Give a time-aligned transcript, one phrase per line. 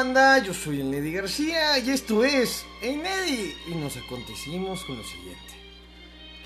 [0.00, 3.54] Yo soy el Neddy García y esto es El Neddy.
[3.66, 5.52] Y nos acontecimos con lo siguiente.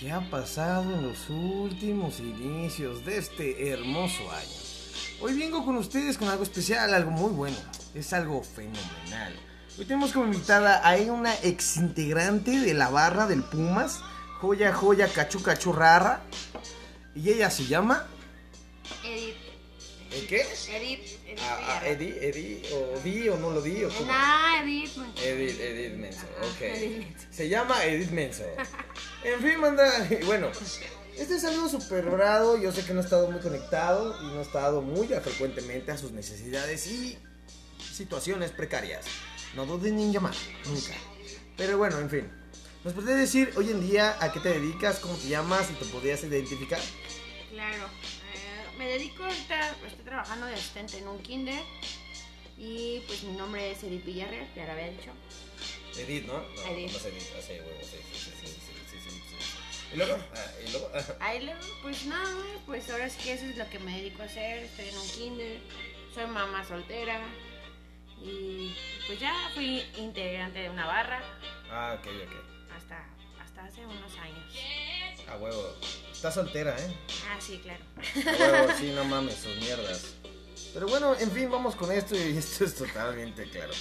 [0.00, 5.20] ¿Qué ha pasado en los últimos inicios de este hermoso año?
[5.20, 7.56] Hoy vengo con ustedes con algo especial, algo muy bueno.
[7.94, 9.36] Es algo fenomenal.
[9.78, 14.00] Hoy tenemos como invitada a una ex integrante de la barra del Pumas,
[14.40, 16.24] Joya Joya Cachu Cachu Rara.
[17.14, 18.04] Y ella se llama.
[20.14, 20.22] Edith.
[20.22, 20.40] ¿El qué?
[20.40, 21.18] Edith.
[21.26, 21.88] Edith Ah, ah.
[21.88, 24.06] Eddie, Eddie, o di o no lo di o cómo?
[24.06, 24.96] Nah, Edith.
[24.96, 25.12] man.
[25.22, 26.60] Edith, Edith Menso, ok.
[26.62, 27.26] Edith Menso.
[27.30, 28.44] Se llama Edith Menso.
[29.24, 29.90] En fin, manda,
[30.26, 30.50] bueno,
[31.16, 32.56] este es algo súper raro.
[32.56, 35.98] Yo sé que no ha estado muy conectado y no ha estado muy frecuentemente a
[35.98, 37.18] sus necesidades y
[37.92, 39.04] situaciones precarias.
[39.54, 40.34] No duden en llamar,
[40.66, 40.94] nunca.
[41.56, 42.30] Pero bueno, en fin.
[42.84, 45.86] ¿Nos podrías decir hoy en día a qué te dedicas, cómo te llamas y te
[45.86, 46.80] podrías identificar?
[47.50, 47.88] Claro
[48.78, 51.62] me dedico ahorita, pues, estoy trabajando de asistente en un kinder
[52.56, 55.10] y pues mi nombre es Edith Villarreal, ya lo había dicho.
[55.96, 56.34] Edith, ¿no?
[56.34, 56.92] No, Edith.
[56.92, 59.36] no Edith, ah, sí, sí, sí, sí, sí, sí, sí, sí.
[59.92, 60.18] ¿Y luego?
[60.34, 60.90] Ah, ¿Y luego?
[61.20, 64.26] Ahí luego, pues nada, pues ahora sí que eso es lo que me dedico a
[64.26, 65.58] hacer, estoy en un kinder,
[66.14, 67.20] soy mamá soltera
[68.20, 68.74] y
[69.06, 71.22] pues ya fui integrante de una barra.
[71.70, 72.72] Ah, ok, ok.
[72.76, 73.04] Hasta
[73.64, 74.52] hace unos años.
[75.28, 75.74] A huevo.
[76.12, 76.96] Estás soltera, ¿eh?
[77.28, 77.82] Ah, sí, claro.
[77.96, 80.14] A huevo, sí, no mames, sus mierdas.
[80.72, 83.72] Pero bueno, en fin, vamos con esto y esto es totalmente claro.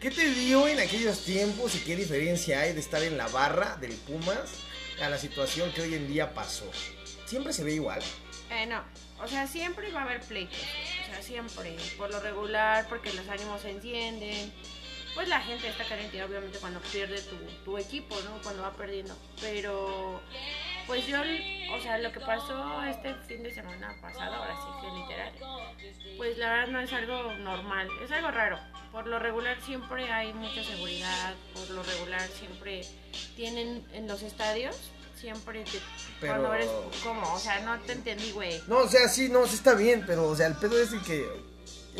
[0.00, 3.76] ¿Qué te dio en aquellos tiempos y qué diferencia hay de estar en la barra
[3.76, 4.50] del Pumas
[5.02, 6.70] a la situación que hoy en día pasó?
[7.26, 8.00] Siempre se ve igual.
[8.50, 8.82] Eh, no,
[9.22, 13.28] o sea, siempre va a haber pleitos, o sea, siempre, por lo regular, porque los
[13.28, 14.52] ánimos se encienden,
[15.14, 18.40] pues la gente está caliente, obviamente, cuando pierde tu, tu equipo, ¿no?
[18.42, 20.20] Cuando va perdiendo, pero,
[20.86, 24.98] pues yo, o sea, lo que pasó este fin de semana pasado, ahora sí que
[24.98, 25.32] literal,
[26.16, 28.58] pues la verdad no es algo normal, es algo raro.
[28.92, 32.82] Por lo regular siempre hay mucha seguridad, por lo regular siempre
[33.36, 34.76] tienen en los estadios,
[35.16, 35.78] siempre te,
[36.20, 36.68] Pero- cuando eres
[37.04, 38.60] como, o sea, no te entendí, güey.
[38.66, 41.02] No, o sea, sí, no, sí está bien, pero, o sea, el pedo es el
[41.02, 41.49] que...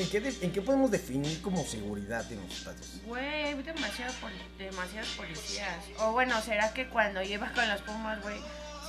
[0.00, 2.86] ¿En qué, de- ¿En qué podemos definir como seguridad en los estadios?
[3.06, 5.76] Güey, hay demasiado poli- demasiadas policías.
[5.98, 8.38] O bueno, será que cuando ibas con los Pumas, güey,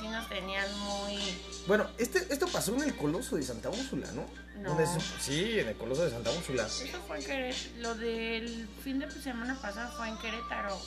[0.00, 1.18] sí nos tenían muy...
[1.66, 4.24] Bueno, este, esto pasó en el Coloso de Santa Úrsula, ¿no?
[4.62, 4.78] No.
[5.20, 6.66] Sí, en el Coloso de Santa Úrsula.
[6.66, 7.70] Eso fue en Querétaro.
[7.78, 10.78] Lo del fin de semana pasado fue en Querétaro.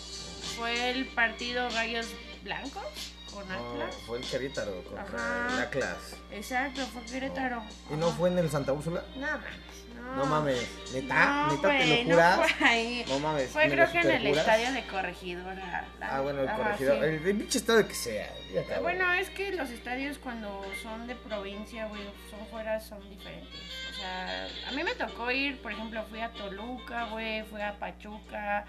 [0.58, 2.08] Fue el partido Gallos
[2.44, 2.84] Blancos
[3.31, 3.53] con No,
[3.84, 3.96] Atlas.
[4.08, 5.53] fue el Querétaro contra Ajá.
[5.53, 5.97] el Atlas.
[6.31, 7.64] Exacto, fue Querétaro.
[7.91, 9.03] ¿Y no fue en el Santa Úrsula?
[9.16, 9.53] No mames.
[10.06, 12.38] No, No mames, neta, No, neta te güey, lo juras.
[12.38, 13.06] No fue ahí.
[13.08, 14.38] No mames, Fue ¿me creo que en el superjuras?
[14.48, 15.86] estadio de Corregidora.
[16.00, 16.98] la- Ah, bueno, el Ajá, corregidor.
[17.00, 17.04] sí.
[17.06, 18.32] El, pinche estadio que sea.
[18.64, 18.82] acabó.
[18.84, 23.50] Bueno, es que los estadios cuando son de provincia, güey, son fuera, son diferentes.
[23.92, 27.74] O sea, a mí me tocó ir, por ejemplo, fui a Toluca, güey, fui a
[27.80, 28.66] Pachuca.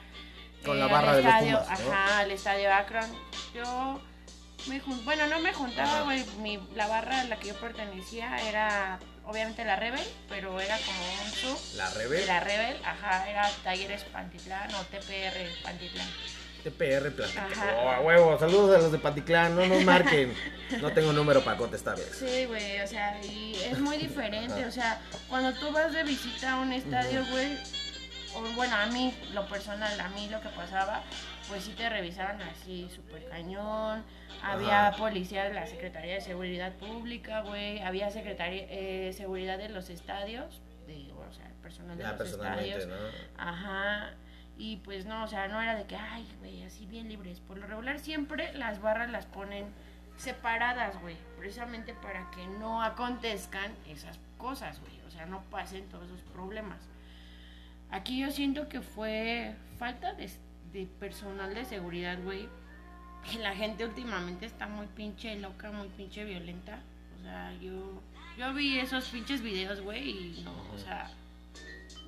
[0.64, 1.92] Con la al barra de los estadio, Pumas, ¿no?
[1.92, 3.10] Ajá, al estadio Akron.
[3.54, 4.00] Yo
[4.68, 6.24] me bueno, no me juntaba, güey,
[6.74, 11.30] la barra a la que yo pertenecía era obviamente la Rebel, pero era como un
[11.30, 16.08] sub La de Rebe, la Rebel, ajá, era Talleres Pantitlán o TPR Pantitlán.
[16.64, 17.14] TPR.
[17.22, 17.76] Ajá.
[17.84, 20.34] Oh, a huevo, saludos a los de Paticlán, no nos marquen.
[20.80, 22.08] No tengo número para contestarles.
[22.18, 26.54] Sí, güey, o sea, y es muy diferente, o sea, cuando tú vas de visita
[26.54, 27.56] a un estadio, güey,
[28.34, 31.04] o bueno, a mí, lo personal, a mí lo que pasaba,
[31.48, 34.04] pues sí te revisaban así, súper cañón,
[34.42, 34.96] había Ajá.
[34.96, 40.60] policía de la Secretaría de Seguridad Pública, güey, había secretaría, eh, seguridad de los estadios,
[40.86, 42.94] de, o sea, personal de Ya los estadios, ¿no?
[43.36, 44.10] Ajá.
[44.58, 47.40] Y pues no, o sea, no era de que, ay, güey, así bien libres.
[47.40, 49.66] Por lo regular siempre las barras las ponen
[50.16, 51.16] separadas, güey.
[51.38, 54.98] Precisamente para que no acontezcan esas cosas, güey.
[55.06, 56.78] O sea, no pasen todos esos problemas.
[57.90, 60.30] Aquí yo siento que fue falta de,
[60.76, 62.48] de personal de seguridad, güey.
[63.32, 66.80] Y la gente últimamente está muy pinche loca, muy pinche violenta.
[67.18, 68.00] O sea, yo,
[68.38, 71.10] yo vi esos pinches videos, güey, y no, o sea,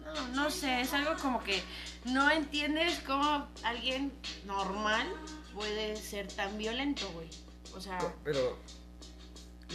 [0.04, 1.60] no, no sé, es algo como que
[2.04, 4.12] no entiendes cómo alguien
[4.46, 5.06] normal
[5.54, 7.28] puede ser tan violento, güey.
[7.74, 8.58] O sea, Pero,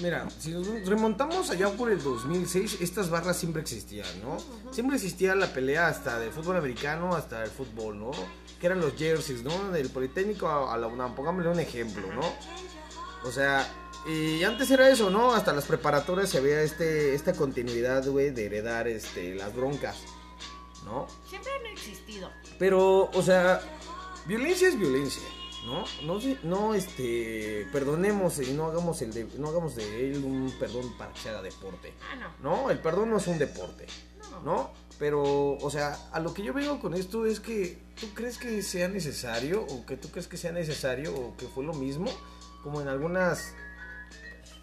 [0.01, 4.37] mira, si nos remontamos allá por el 2006, estas barras siempre existían, ¿no?
[4.71, 8.11] Siempre existía la pelea hasta del fútbol americano hasta el fútbol, ¿no?
[8.63, 9.71] Que eran los jerseys, ¿no?
[9.71, 12.21] Del Politécnico a, a la UNAM, pongámosle un ejemplo, ¿no?
[13.27, 13.69] O sea,
[14.07, 15.33] y antes era eso, ¿no?
[15.33, 19.97] Hasta las preparatorias se veía este, esta continuidad, güey, de heredar este, las broncas,
[20.85, 21.07] ¿no?
[21.29, 22.29] siempre han existido.
[22.57, 23.59] Pero, o sea,
[24.27, 25.23] violencia es violencia.
[25.65, 25.83] ¿no?
[26.03, 30.97] No, no, este, perdonemos y no hagamos, el de, no hagamos de él un perdón
[30.97, 31.93] para que se haga deporte.
[32.09, 32.63] Ah, no.
[32.63, 33.87] No, el perdón no es un deporte,
[34.31, 34.39] No.
[34.41, 34.82] ¿no?
[34.99, 38.61] Pero, o sea, a lo que yo vengo con esto es que tú crees que
[38.61, 42.11] sea necesario o que tú crees que sea necesario o que fue lo mismo,
[42.61, 43.53] como en algunas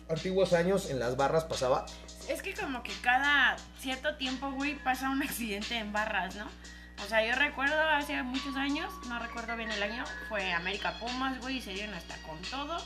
[0.08, 1.86] antiguos años en las barras pasaba.
[2.28, 6.46] Es que como que cada cierto tiempo, güey, pasa un accidente en barras, ¿no?
[7.04, 11.40] O sea, yo recuerdo hace muchos años, no recuerdo bien el año, fue América Pumas,
[11.40, 12.76] güey, y se dieron hasta con todo.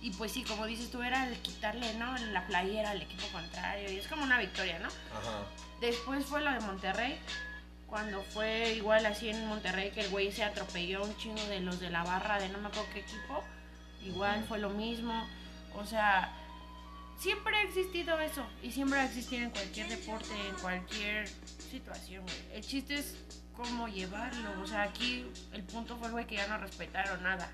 [0.00, 2.16] Y pues sí, como dices tú, era el quitarle, ¿no?
[2.32, 3.90] La playera al equipo contrario.
[3.90, 4.88] Y es como una victoria, ¿no?
[4.88, 5.46] Ajá.
[5.80, 7.18] Después fue lo de Monterrey,
[7.86, 11.60] cuando fue igual así en Monterrey que el güey se atropelló a un chingo de
[11.60, 13.44] los de la barra de no me acuerdo qué equipo.
[14.04, 15.28] Igual fue lo mismo.
[15.74, 16.32] O sea,
[17.18, 21.28] siempre ha existido eso y siempre va a existir en cualquier deporte, en cualquier
[21.70, 22.22] situación.
[22.22, 22.36] güey.
[22.54, 23.16] El chiste es
[23.56, 24.60] cómo llevarlo.
[24.62, 27.50] O sea, aquí el punto fue, güey, que ya no respetaron nada.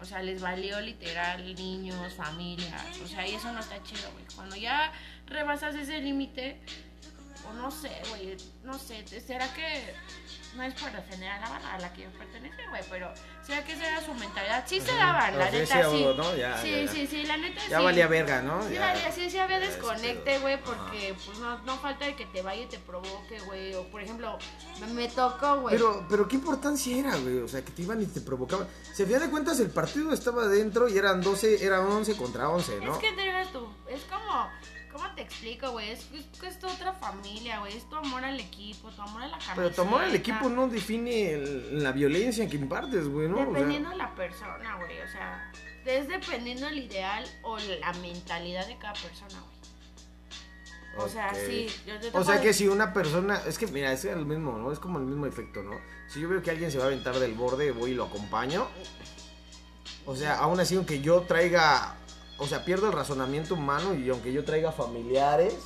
[0.00, 2.98] O sea, les valió literal niños, familias.
[3.04, 4.24] O sea, y eso no está chido, güey.
[4.34, 4.92] Cuando ya
[5.26, 6.60] rebasas ese límite,
[7.48, 9.94] o no sé, güey, no sé, ¿será que
[10.54, 12.82] no es por defender a la barra a la que yo pertenece, güey?
[12.90, 13.12] Pero
[13.44, 14.64] ¿será que esa era su mentalidad?
[14.66, 16.04] Sí se daban, la neta, sí, sí.
[16.16, 17.10] no, ya, sí, sí, ya.
[17.10, 17.84] sí, la neta Ya sí.
[17.84, 18.62] valía verga, ¿no?
[18.68, 18.80] Sí, Ya.
[18.86, 22.42] valía, sí, sí había Ya, desconecte, güey, porque pues no, no falta el que te
[22.42, 23.74] vaya y te provoque, güey.
[23.74, 24.38] O por ejemplo,
[24.80, 25.74] me, me tocó, güey.
[25.74, 27.38] Pero, pero qué importancia era, güey.
[27.38, 28.68] O sea, que te iban y te provocaban.
[28.92, 32.48] Si a final de cuentas el partido estaba adentro y eran 12, eran 11 contra
[32.48, 32.92] 11, ¿no?
[32.94, 33.12] Es que
[33.52, 34.50] tú, es como,
[35.02, 35.90] ¿cómo te explico, güey?
[35.90, 37.76] Es, es que es tu otra familia, güey.
[37.76, 39.54] Es tu amor al equipo, tu amor a la camiseta.
[39.56, 43.34] Pero tu amor al equipo no define el- la violencia que impartes, güey, ¿no?
[43.34, 45.00] O sea, Dependiendo de la persona, güey.
[45.00, 45.52] O sea,
[45.84, 49.62] es dependiendo el ideal o la mentalidad de cada persona, güey.
[51.04, 51.68] O sea, sí.
[51.86, 54.70] Yo te O sea que si una persona, es que mira, es el mismo, ¿no?
[54.72, 55.72] Es como el mismo efecto, ¿no?
[56.06, 58.68] Si yo veo que alguien se va a aventar del borde, voy y lo acompaño.
[60.04, 61.94] O sea, aún así, aunque yo traiga,
[62.42, 65.56] o sea, pierdo el razonamiento humano y aunque yo traiga familiares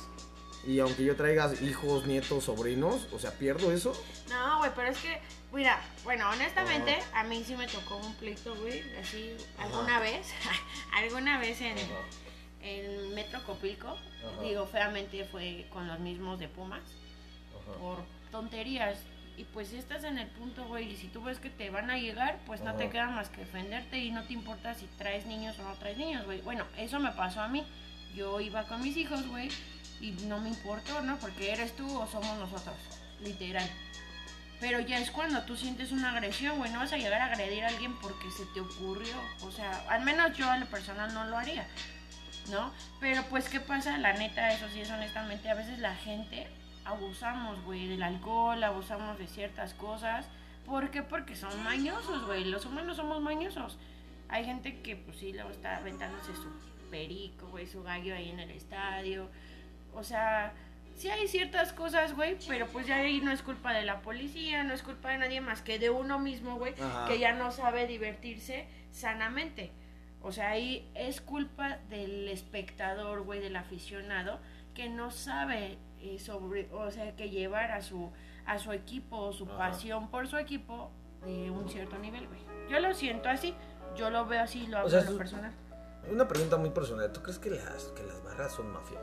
[0.63, 3.93] y aunque yo traiga hijos, nietos, sobrinos, o sea, pierdo eso.
[4.29, 5.19] No, güey, pero es que,
[5.51, 10.27] mira, bueno, honestamente, a mí sí me tocó un pleito, güey, así, alguna vez,
[10.93, 11.77] alguna vez en,
[12.61, 13.95] en Metro Copilco,
[14.43, 16.83] digo, feamente fue con los mismos de Pumas,
[17.79, 17.97] por
[18.31, 18.99] tonterías.
[19.37, 21.91] Y pues si estás en el punto, güey, y si tú ves que te van
[21.91, 25.27] a llegar, pues no te queda más que defenderte y no te importa si traes
[25.27, 26.41] niños o no traes niños, güey.
[26.41, 27.63] Bueno, eso me pasó a mí.
[28.15, 29.51] Yo iba con mis hijos, güey,
[30.01, 31.17] y no me importó, ¿no?
[31.17, 32.75] Porque eres tú o somos nosotros,
[33.21, 33.69] literal.
[34.59, 37.63] Pero ya es cuando tú sientes una agresión, güey, no vas a llegar a agredir
[37.63, 39.13] a alguien porque se te ocurrió.
[39.41, 41.67] O sea, al menos yo a lo personal no lo haría,
[42.49, 42.73] ¿no?
[42.99, 43.99] Pero pues, ¿qué pasa?
[43.99, 46.47] La neta, eso sí es honestamente, a veces la gente
[46.87, 50.27] abusamos, güey, del alcohol, abusamos de ciertas cosas.
[50.65, 51.03] ¿Por qué?
[51.03, 52.45] Porque son mañosos, güey.
[52.45, 53.77] Los humanos somos mañosos.
[54.29, 56.49] Hay gente que, pues sí, luego está aventándose su
[56.89, 59.29] perico, güey, su gallo ahí en el estadio.
[59.93, 60.53] O sea,
[60.95, 64.63] sí hay ciertas cosas, güey, pero pues ya ahí no es culpa de la policía,
[64.63, 66.73] no es culpa de nadie más que de uno mismo, güey,
[67.07, 69.71] que ya no sabe divertirse sanamente.
[70.21, 74.39] O sea, ahí es culpa del espectador, güey, del aficionado,
[74.73, 78.11] que no sabe eh, sobre, o sea, que llevar a su,
[78.45, 79.57] a su equipo, su Ajá.
[79.57, 80.91] pasión por su equipo
[81.25, 82.39] de un cierto nivel, güey.
[82.69, 83.55] Yo lo siento así,
[83.95, 85.51] yo lo veo así, lo hago sea, en lo personal.
[86.09, 87.11] Una pregunta muy personal.
[87.11, 88.99] ¿Tú crees que las, que las barras son mafia?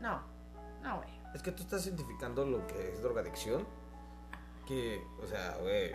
[0.00, 0.22] No,
[0.82, 1.10] no, güey.
[1.34, 3.66] Es que tú estás identificando lo que es drogadicción.
[4.70, 5.90] Que, o sea, güey.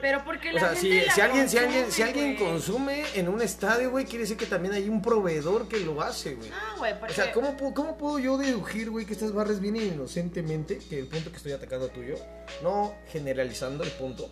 [0.00, 2.50] Pero porque O la sea, gente si, la si alguien, si alguien, si alguien güey.
[2.50, 6.34] consume en un estadio, güey, quiere decir que también hay un proveedor que lo hace,
[6.34, 6.50] güey.
[6.50, 7.12] No, güey, porque...
[7.12, 10.78] O sea, ¿cómo, ¿cómo puedo yo deducir, güey, que estas barras vienen inocentemente?
[10.78, 12.16] Que el punto que estoy atacando tuyo,
[12.64, 14.28] no generalizando el punto,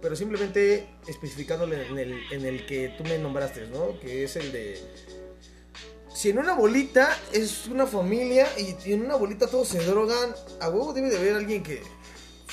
[0.00, 4.00] pero simplemente especificándole en el, en el que tú me nombraste, ¿no?
[4.00, 4.80] Que es el de...
[6.14, 10.70] Si en una bolita es una familia y en una bolita todos se drogan, a
[10.70, 11.82] huevo debe de haber alguien que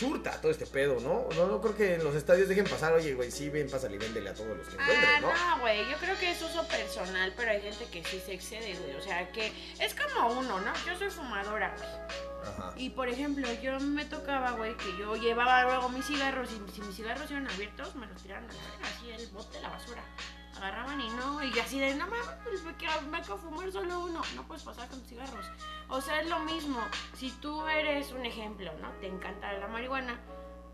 [0.02, 1.28] surta todo este pedo, ¿no?
[1.36, 4.00] No, no creo que en los estadios dejen pasar, oye, güey, sí, ven, pásale y
[4.00, 5.28] véndele a todos los que Ah, ¿no?
[5.32, 8.74] no, güey, yo creo que es uso personal, pero hay gente que sí se excede,
[8.80, 8.96] güey.
[8.96, 10.74] O sea, que es como uno, ¿no?
[10.88, 11.90] Yo soy fumadora, güey.
[12.52, 12.74] Ajá.
[12.76, 16.82] Y por ejemplo, yo me tocaba, güey, que yo llevaba luego mis cigarros y si
[16.82, 18.48] mis cigarros eran abiertos, me los verga,
[18.82, 20.04] así el bote de la basura.
[20.58, 24.22] Agarraban y no, y así de, no mames, pues me a fumar solo uno.
[24.36, 25.46] No puedes pasar con cigarros.
[25.90, 26.80] O sea, es lo mismo.
[27.14, 28.90] Si tú eres un ejemplo, ¿no?
[29.00, 30.20] Te encanta la marihuana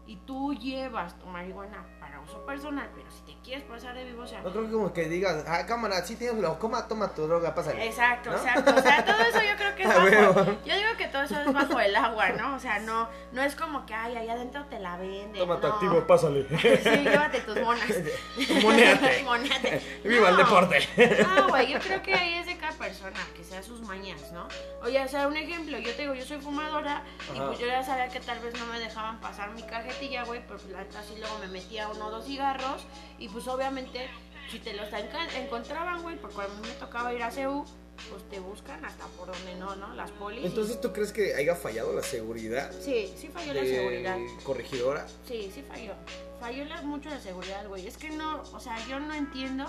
[0.06, 1.86] y tú llevas tu marihuana
[2.18, 4.72] para uso personal, pero si te quieres pasar de vivo, o sea, No creo que
[4.72, 7.86] como que digas, ah, cámara, sí tienes lo coma, toma tu droga, pásale.
[7.86, 8.38] Exacto, ¿No?
[8.38, 8.76] exacto.
[8.76, 9.90] O sea, todo eso yo creo que es
[10.28, 10.46] A bajo.
[10.66, 12.56] Yo digo que todo sabes bajo el agua, ¿no?
[12.56, 15.34] O sea, no, no es como que, ay, ahí adentro te la venden.
[15.34, 15.74] Toma tu no.
[15.74, 16.48] activo, pásale.
[16.50, 17.84] Sí, llévate tus monas.
[18.64, 19.24] Monéate.
[19.24, 19.82] Monéate.
[20.04, 20.44] Viva el No.
[20.44, 20.88] deporte.
[21.36, 24.48] No, güey, yo creo que ahí es de cada persona, que sea sus mañas, ¿no?
[24.84, 27.48] Oye, o sea, un ejemplo, yo te digo, yo soy fumadora y Ajá.
[27.48, 30.60] pues yo ya sabía que tal vez no me dejaban pasar mi cajetilla, güey, pero
[30.60, 32.82] pues la neta sí luego me metía uno dos cigarros
[33.20, 34.10] y pues obviamente
[34.52, 34.88] si te los
[35.36, 37.66] encontraban, güey, porque a mí me tocaba ir a CEU,
[38.10, 39.94] pues te buscan hasta por donde no, ¿no?
[39.96, 40.46] Las polis.
[40.46, 44.18] Entonces, ¿tú crees que haya fallado la seguridad Sí, sí falló la de seguridad.
[44.44, 45.06] corregidora?
[45.28, 45.94] Sí, sí falló.
[46.40, 47.88] Falló la- mucho la seguridad, güey.
[47.88, 49.66] Es que no, o sea, yo no entiendo.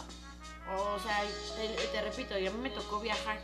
[0.77, 1.23] O sea,
[1.57, 3.41] te, te repito, yo a mí me tocó viajar.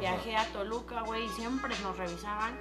[0.00, 2.58] Viajé a Toluca, güey, y siempre nos revisaban.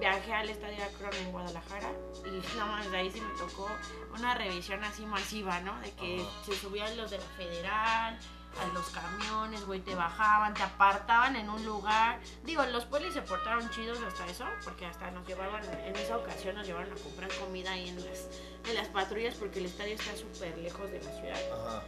[0.00, 1.90] Viajé al Estadio Akron en Guadalajara
[2.26, 3.68] y nada más de ahí sí me tocó
[4.16, 5.78] una revisión así masiva, ¿no?
[5.80, 6.44] De que Ajá.
[6.44, 8.18] se subían los de la Federal,
[8.60, 12.18] a los camiones, güey, te bajaban, te apartaban en un lugar.
[12.44, 16.56] Digo, los polis se portaron chidos hasta eso, porque hasta nos llevaban, en esa ocasión
[16.56, 18.28] nos llevaron a comprar comida ahí en las,
[18.68, 21.52] en las patrullas, porque el estadio está súper lejos de la ciudad.
[21.52, 21.82] Ajá.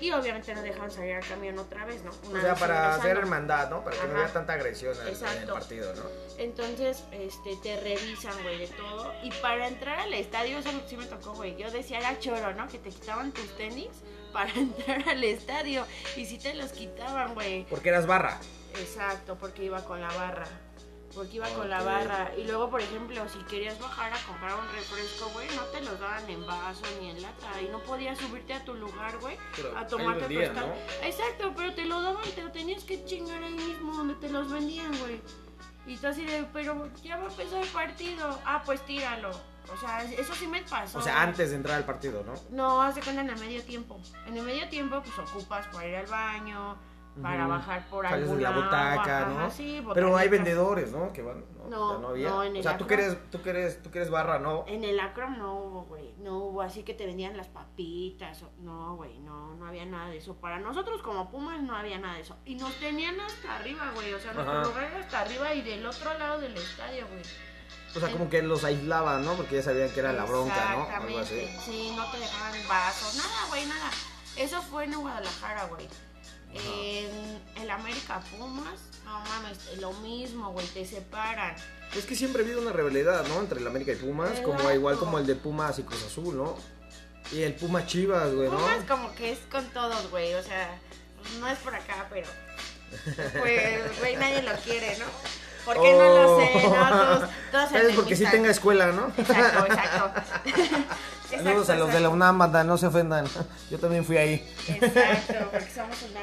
[0.00, 2.10] Y obviamente no dejaban salir al camión otra vez, ¿no?
[2.28, 3.82] Una O sea, para hacer hermandad, ¿no?
[3.82, 6.02] Para que no haya tanta agresión en, en el partido, ¿no?
[6.38, 9.12] Entonces, este, te revisan, güey, de todo.
[9.22, 11.56] Y para entrar al estadio, eso sí me tocó, güey.
[11.56, 12.68] Yo decía, era choro, ¿no?
[12.68, 13.90] Que te quitaban tus tenis
[14.32, 15.86] para entrar al estadio.
[16.16, 17.64] Y sí te los quitaban, güey.
[17.66, 18.38] Porque eras barra.
[18.74, 20.46] Exacto, porque iba con la barra.
[21.16, 22.30] Porque iba con la barra.
[22.36, 25.98] Y luego, por ejemplo, si querías bajar a comprar un refresco, güey, no te los
[25.98, 27.60] daban en vaso ni en lata.
[27.62, 29.38] Y no podías subirte a tu lugar, güey,
[29.74, 30.34] a tomarte tu.
[30.34, 30.74] ¿no?
[31.02, 34.50] Exacto, pero te lo daban, te lo tenías que chingar ahí mismo donde te los
[34.50, 35.22] vendían, güey.
[35.86, 38.38] Y tú así de, pero ya va a empezar el partido.
[38.44, 39.30] Ah, pues tíralo.
[39.72, 40.98] O sea, eso sí me pasó.
[40.98, 42.34] O sea, antes de entrar al partido, ¿no?
[42.50, 43.98] No, haz de cuenta en el medio tiempo.
[44.26, 46.76] En el medio tiempo, pues ocupas para ir al baño,
[47.22, 49.38] para bajar por Sales de la butaca, ¿no?
[49.38, 51.12] ajá, sí, Pero hay vendedores, ¿no?
[51.12, 51.44] Que van.
[51.68, 52.28] No, No, Ya no había.
[52.28, 52.86] no, en o sea, tú Acro.
[52.86, 54.64] que eres, tú que eres, tú que eres barra, ¿no?
[54.68, 56.14] En el Acron no hubo, güey.
[56.18, 58.44] No hubo así que te vendían las papitas.
[58.58, 60.36] No, güey, no, no había nada de eso.
[60.36, 62.36] Para nosotros como Pumas no había nada de eso.
[62.44, 64.12] Y nos tenían hasta arriba, güey.
[64.12, 67.22] O sea, lugar era hasta arriba y del otro lado del estadio, güey.
[67.94, 69.32] O sea, como que los aislaban, ¿no?
[69.34, 70.84] Porque ya sabían que era la bronca, ¿no?
[70.84, 71.34] Algo así.
[71.40, 71.60] Exactamente.
[71.64, 73.90] Sí, no te dejaban vasos, nada, güey, nada.
[74.36, 75.88] Eso fue en Guadalajara, güey.
[76.64, 81.54] En el América Pumas, no mames, lo mismo, güey, te separan.
[81.96, 83.40] Es que siempre ha habido una rivalidad, ¿no?
[83.40, 86.56] Entre el América y Pumas, como igual como el de Pumas y Cruz Azul, ¿no?
[87.32, 88.56] Y el Puma Chivas, güey, ¿no?
[88.56, 90.78] Pumas como que es con todos, güey, o sea,
[91.40, 92.28] no es por acá, pero
[93.38, 95.06] pues, güey, nadie lo quiere, ¿no?
[95.64, 96.50] ¿Por qué no lo sé?
[96.62, 99.08] No, todos, porque sí tenga escuela, ¿no?
[99.18, 100.22] Exacto, exacto.
[101.30, 103.26] Saludos a los de la UNAM, banda, no se ofendan.
[103.70, 104.48] Yo también fui ahí.
[104.68, 106.20] Exacto, porque somos una...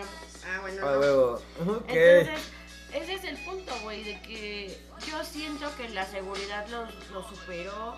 [0.82, 1.00] Ah, Ah, no.
[1.00, 1.42] huevo.
[1.68, 1.90] Ok.
[1.90, 2.46] Entonces,
[2.94, 7.98] ese es el punto, güey, de que yo siento que la seguridad lo, lo superó.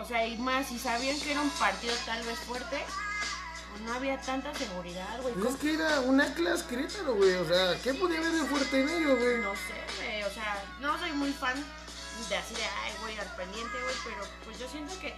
[0.00, 2.78] O sea, y más, si sabían que era un partido tal vez fuerte,
[3.70, 5.34] pues no había tanta seguridad, güey.
[5.34, 7.34] Pues es que era un Atlas Querétaro, güey.
[7.34, 9.38] O sea, ¿qué podía haber de fuerte en ello, güey?
[9.38, 11.56] No sé, güey, o sea, no soy muy fan
[12.28, 15.14] de así de, ay, güey, al pendiente, güey, pero pues yo siento que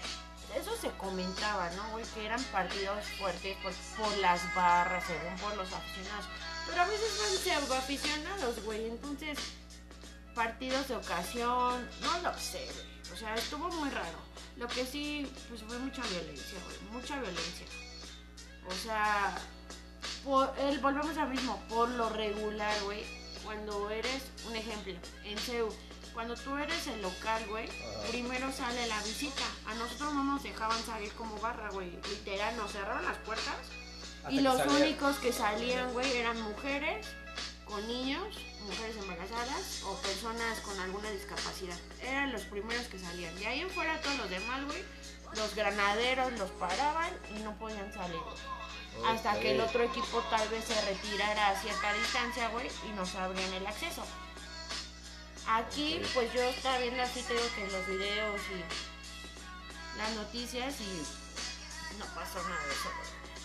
[0.56, 2.04] eso se comentaba, ¿no, güey?
[2.14, 6.26] Que eran partidos fuertes por, por las barras, según por los aficionados.
[6.66, 9.38] Pero a veces van pseudo aficionados, güey, entonces,
[10.34, 12.98] partidos de ocasión, no lo sé, güey.
[13.12, 14.18] O sea, estuvo muy raro.
[14.56, 17.66] Lo que sí, pues fue mucha violencia, güey, mucha violencia.
[18.68, 19.34] O sea,
[20.24, 23.04] por, el, volvemos al mismo, por lo regular, güey,
[23.44, 24.92] cuando eres, un ejemplo,
[25.24, 25.68] en CEU,
[26.18, 27.68] cuando tú eres el local, güey,
[28.10, 29.44] primero sale la visita.
[29.66, 31.92] A nosotros no nos dejaban salir como barra, güey.
[32.10, 33.54] Literal, nos cerraron las puertas.
[34.24, 34.78] Hasta y los salía.
[34.78, 37.06] únicos que salían, güey, eran mujeres
[37.66, 41.78] con niños, mujeres embarazadas o personas con alguna discapacidad.
[42.02, 43.32] Eran los primeros que salían.
[43.38, 44.82] De ahí en fuera todos los demás, güey,
[45.36, 48.18] los granaderos los paraban y no podían salir.
[49.06, 53.14] Hasta que el otro equipo tal vez se retirara a cierta distancia, güey, y nos
[53.14, 54.02] abrían el acceso.
[55.48, 61.98] Aquí, pues yo estaba viendo así, te digo que los videos y las noticias y
[61.98, 62.90] no pasó nada de eso.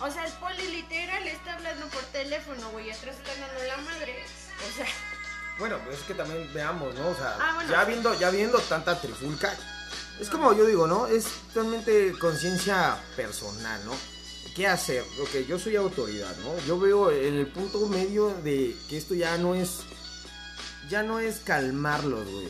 [0.02, 4.24] O sea, el poli literal está hablando por teléfono, güey, atrás están dando la madre.
[4.70, 4.86] O sea,
[5.60, 7.08] Bueno, pues es que también veamos, ¿no?
[7.08, 9.56] O sea, Ah, bueno, ya viendo, ya viendo tanta trifulca,
[10.20, 11.08] es como yo digo, ¿no?
[11.08, 13.94] Es totalmente conciencia personal, ¿no?
[14.56, 15.04] ¿Qué hacer?
[15.22, 16.58] Ok, yo soy autoridad, ¿no?
[16.68, 19.80] Yo veo en el punto medio de que esto ya no es,
[20.94, 22.50] ya no es calmarlos, güey.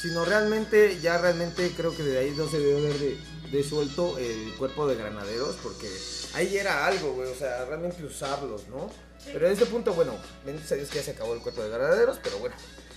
[0.00, 3.18] Sino realmente, ya realmente creo que de ahí no se debe haber de,
[3.52, 5.90] de suelto el cuerpo de granaderos, porque
[6.32, 7.28] ahí era algo, güey.
[7.28, 8.88] O sea, realmente usarlos, ¿no?
[9.18, 9.28] Sí.
[9.34, 11.68] Pero en este punto, bueno, bendito a Dios que ya se acabó el cuerpo de
[11.68, 12.56] granaderos, pero bueno,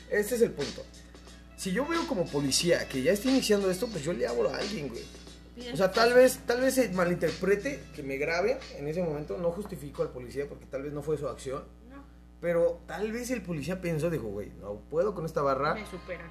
[0.10, 0.86] este es el punto.
[1.58, 4.56] si yo veo como policía que ya está iniciando esto, pues yo le hablo a
[4.56, 5.04] alguien, güey.
[5.74, 9.38] O sea, tal vez, tal vez se malinterprete que me grabe en ese momento.
[9.38, 11.66] No justifico al policía porque tal vez no fue su acción.
[12.42, 16.30] Pero tal vez el policía pensó, dijo, güey, no puedo con esta barra me superan.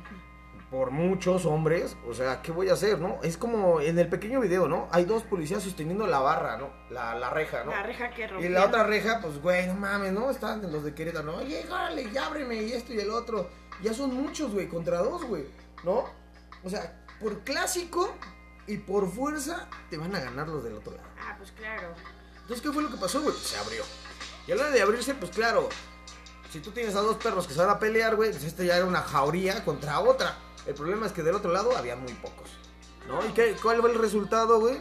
[0.71, 1.97] por muchos hombres.
[2.09, 3.19] O sea, ¿qué voy a hacer, no?
[3.23, 4.89] Es como en el pequeño video, ¿no?
[4.93, 6.71] Hay dos policías sosteniendo la barra, ¿no?
[6.91, 7.71] La, la reja, ¿no?
[7.73, 8.51] La reja que Y rompió.
[8.51, 10.31] la otra reja, pues, güey, no mames, ¿no?
[10.31, 11.37] Están los de Querétaro, ¿no?
[11.39, 13.49] Oye, órale, ya ábreme, y esto y el otro.
[13.83, 15.47] Ya son muchos, güey, contra dos, güey,
[15.85, 16.05] ¿no?
[16.63, 18.15] O sea, por clásico
[18.67, 21.09] y por fuerza te van a ganar los del otro lado.
[21.21, 21.89] Ah, pues claro.
[22.43, 23.35] Entonces, ¿qué fue lo que pasó, güey?
[23.37, 23.83] Se abrió.
[24.47, 25.69] Y a la hora de abrirse, pues claro,
[26.55, 28.77] si tú tienes a dos perros que se van a pelear, güey, pues este ya
[28.77, 30.37] era una jauría contra otra.
[30.69, 32.49] El problema es que del otro lado había muy pocos,
[33.09, 33.27] ¿no?
[33.29, 34.79] ¿Y qué, cuál fue el resultado, güey?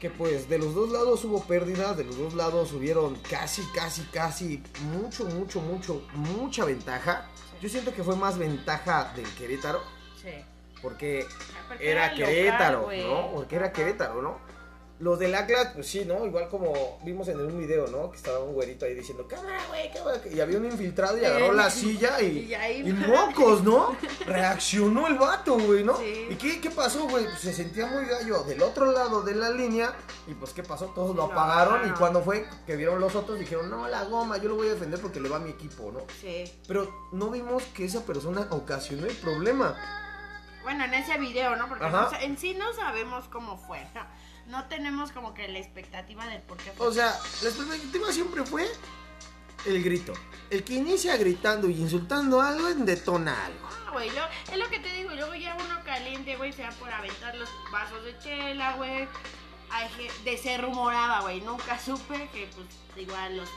[0.00, 4.02] Que pues de los dos lados hubo pérdidas, de los dos lados hubieron casi, casi,
[4.06, 7.26] casi, mucho, mucho, mucho, mucha ventaja.
[7.62, 9.80] Yo siento que fue más ventaja del Querétaro,
[10.20, 10.44] Sí.
[10.82, 11.24] porque
[11.68, 13.04] Porque era local, Querétaro, güey.
[13.04, 13.30] ¿no?
[13.32, 13.72] Porque era.
[13.72, 14.40] Querétaro, ¿no?
[15.00, 16.26] Los del Atlas, pues sí, ¿no?
[16.26, 18.10] Igual como vimos en un video, ¿no?
[18.10, 20.20] Que estaba un güerito ahí diciendo, cámara, güey, cámara.
[20.28, 22.52] Y había un infiltrado y agarró la silla y,
[22.84, 23.96] y mocos, ¿no?
[24.26, 25.96] Reaccionó el vato, güey, ¿no?
[25.98, 26.26] Sí.
[26.30, 27.24] ¿Y qué, qué pasó, güey?
[27.24, 29.94] Pues se sentía muy gallo del otro lado de la línea.
[30.26, 30.86] Y pues, ¿qué pasó?
[30.86, 31.88] Todos lo apagaron.
[31.88, 34.72] Y cuando fue que vieron los otros, dijeron, no, la goma, yo lo voy a
[34.72, 36.00] defender porque le va a mi equipo, ¿no?
[36.20, 36.44] Sí.
[36.66, 39.76] Pero no vimos que esa persona ocasionó el problema.
[40.64, 41.66] Bueno, en ese video, ¿no?
[41.68, 43.80] Porque no en sí no sabemos cómo fue.
[43.94, 44.02] No,
[44.48, 46.86] No tenemos como que la expectativa del por qué fue.
[46.86, 48.66] O sea, la expectativa siempre fue
[49.66, 50.12] el grito.
[50.50, 53.68] El que inicia gritando y insultando algo detona algo.
[53.86, 55.10] Ah, güey, lo- es lo que te digo.
[55.14, 59.06] Luego ya uno caliente, güey, se va por aventar los vasos de chela, güey.
[60.24, 61.42] De se rumoraba, güey.
[61.42, 63.48] Nunca supe que, pues, igual los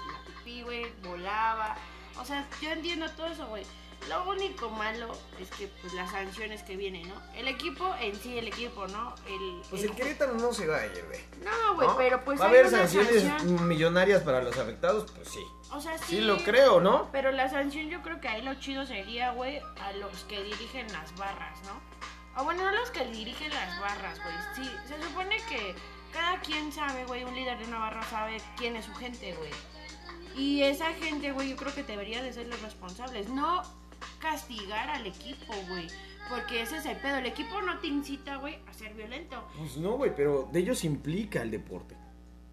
[0.43, 1.75] pipí, güey, volaba.
[2.19, 3.63] O sea, yo entiendo todo eso, güey.
[4.09, 7.15] Lo único malo es que, pues, las sanciones que vienen, ¿no?
[7.35, 9.13] El equipo en sí, el equipo, ¿no?
[9.27, 11.19] El, Pues el- el Querétaro no se va a ir, güey.
[11.43, 11.97] No, güey, ¿no?
[11.97, 13.67] pero pues ¿Va a haber sanciones sanción.
[13.67, 15.09] millonarias para los afectados?
[15.11, 15.43] Pues sí.
[15.71, 16.05] O sea, sí.
[16.15, 17.09] Sí lo creo, ¿no?
[17.11, 20.91] Pero la sanción yo creo que ahí lo chido sería, güey, a los que dirigen
[20.91, 21.79] las barras, ¿no?
[22.41, 24.35] O bueno, no a los que dirigen las barras, güey.
[24.67, 25.75] Sí, se supone que
[26.11, 29.51] cada quien sabe, güey, un líder de una barra sabe quién es su gente, güey.
[30.35, 33.29] Y esa gente, güey, yo creo que debería de ser los responsables.
[33.29, 33.61] No
[34.19, 35.87] castigar al equipo, güey.
[36.29, 37.17] Porque ese es el pedo.
[37.17, 39.43] El equipo no te incita, güey, a ser violento.
[39.57, 41.95] Pues no, güey, pero de ellos implica el deporte.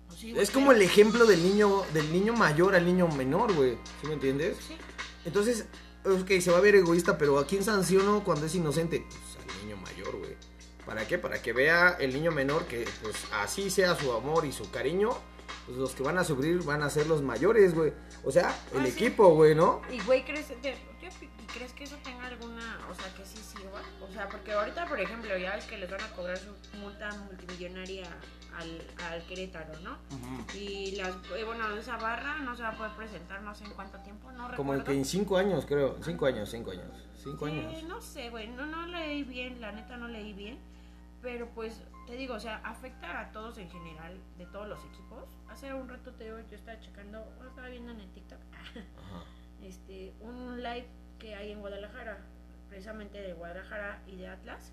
[0.09, 3.53] Pues sí, güey, Es como el ejemplo del niño, del niño mayor al niño menor,
[3.55, 3.77] güey.
[4.01, 4.57] ¿Sí me entiendes?
[4.67, 4.77] Sí.
[5.25, 5.67] Entonces,
[6.05, 9.05] ok, se va a ver egoísta, pero ¿a quién sanciono cuando es inocente?
[9.09, 10.37] Pues al niño mayor, güey.
[10.87, 11.19] ¿Para qué?
[11.19, 15.11] Para que vea el niño menor que, pues, así sea su amor y su cariño,
[15.67, 17.93] pues los que van a sufrir van a ser los mayores, güey.
[18.25, 18.91] O sea, el Ah, sí.
[18.93, 19.83] equipo, güey, ¿no?
[19.93, 20.88] Y güey, ¿crees, de- yo- ¿y
[21.53, 23.81] crees que eso tenga alguna, o sea, que sí sirva?
[24.09, 27.11] O sea, porque ahorita, por ejemplo, ya ves que les van a cobrar su multa
[27.27, 28.07] multimillonaria
[28.57, 29.99] al, al Querétaro, ¿no?
[30.55, 33.73] Y las, eh, bueno, esa barra no se va a poder presentar no sé en
[33.73, 34.85] cuánto tiempo, no Como recuerdo.
[34.85, 35.97] que en cinco años, creo.
[36.03, 36.87] Cinco años, cinco años.
[37.23, 37.83] Cinco Sí, años.
[37.85, 40.59] no sé, güey, no, no leí bien, la neta no leí bien.
[41.21, 45.25] Pero pues, te digo, o sea, afecta a todos en general, de todos los equipos.
[45.49, 48.39] Hace un rato te digo, yo estaba checando, bueno, estaba viendo en el TikTok.
[48.53, 49.25] Ajá.
[49.63, 50.87] este, un live
[51.19, 52.19] que hay en Guadalajara,
[52.69, 54.73] precisamente de Guadalajara y de Atlas,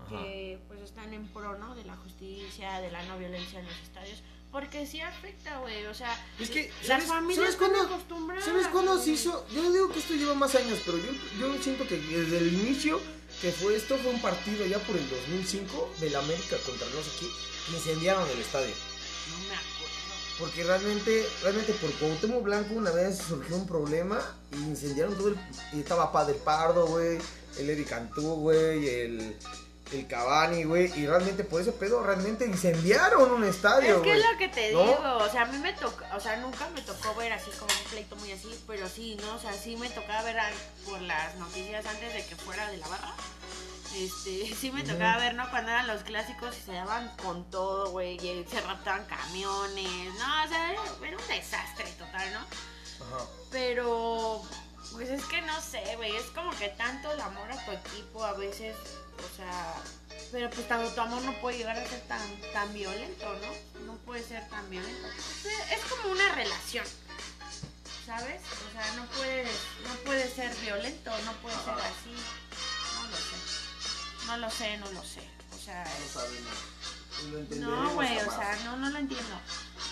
[0.00, 0.22] Ajá.
[0.22, 1.74] que pues están en pro, ¿no?
[1.74, 5.94] De la justicia, de la no violencia en los estadios, porque sí afecta, güey, o
[5.94, 8.40] sea, Es que, las ¿sabes, familias ¿sabes cuándo.
[8.40, 9.46] ¿sabes cuándo se hizo?
[9.50, 13.00] Yo digo que esto lleva más años, pero yo, yo siento que desde el inicio
[13.42, 17.10] que fue esto fue un partido ya por el 2005 del América contra no sé
[17.18, 17.30] quién,
[17.76, 18.74] incendiaron el estadio.
[19.30, 19.77] No me acuerdo.
[20.38, 24.20] Porque realmente, realmente por Cuauhtémoc Blanco una vez surgió un problema
[24.52, 25.36] y incendiaron todo el...
[25.72, 27.18] Y estaba Padre Pardo, güey,
[27.58, 29.36] el Eddie Cantú, güey, el,
[29.92, 30.92] el Cavani, güey.
[30.98, 34.72] Y realmente por ese pedo realmente incendiaron un estadio, Es que es lo que te
[34.72, 34.82] ¿No?
[34.82, 37.72] digo, o sea, a mí me tocó, o sea, nunca me tocó ver así como
[37.72, 39.34] un pleito muy así, pero sí, ¿no?
[39.36, 40.36] O sea, sí me tocaba ver
[40.84, 43.12] por las noticias antes de que fuera de la barra.
[43.96, 45.48] Este, sí me tocaba ver, ¿no?
[45.50, 50.44] Cuando eran los clásicos y se daban con todo, güey, y se raptaban camiones, no,
[50.44, 52.40] o sea, era, era un desastre total, ¿no?
[53.06, 53.24] Ajá.
[53.50, 54.42] Pero,
[54.92, 58.24] pues es que no sé, güey, es como que tanto el amor a tu equipo
[58.24, 58.76] a veces,
[59.18, 59.74] o sea,
[60.32, 62.20] pero pues tanto tu amor no puede llegar a ser tan,
[62.52, 63.84] tan violento, ¿no?
[63.86, 65.08] No puede ser tan violento.
[65.72, 66.86] Es como una relación,
[68.06, 68.40] ¿sabes?
[68.68, 69.48] O sea, no puedes,
[69.84, 72.14] no puede ser violento, no puede ser así,
[72.94, 74.26] no lo sé.
[74.26, 75.22] No lo sé, no lo sé.
[75.54, 76.54] O sea, No sabemos.
[77.50, 79.40] Y lo no, güey, o sea, no, no lo entiendo.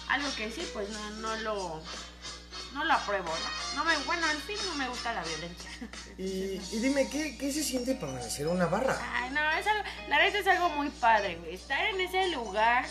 [0.08, 1.82] Algo que sí, pues no, no lo,
[2.76, 3.76] no lo apruebo, ¿no?
[3.76, 5.70] No me, bueno, en fin, no me gusta la violencia.
[6.18, 8.98] Y, y dime, ¿qué, ¿qué se siente permanecer en una barra?
[9.14, 11.54] Ay, no, es algo, la neta es algo muy padre, güey.
[11.54, 12.86] Estar en ese lugar,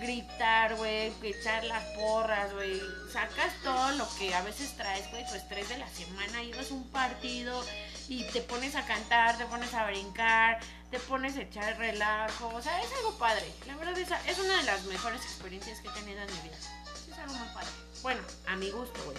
[0.00, 2.80] gritar, güey, echar las porras, güey.
[3.12, 6.42] Sacas todo lo que a veces traes, güey, tu estrés de la semana.
[6.42, 7.64] Ibas a un partido
[8.08, 10.58] y te pones a cantar, te pones a brincar,
[10.90, 12.48] te pones a echar relajo.
[12.48, 13.52] O sea, es algo padre.
[13.66, 16.56] La verdad es, es una de las mejores experiencias que he tenido en mi vida.
[16.56, 17.85] Es algo muy padre.
[18.06, 19.16] Bueno, a mi gusto, güey.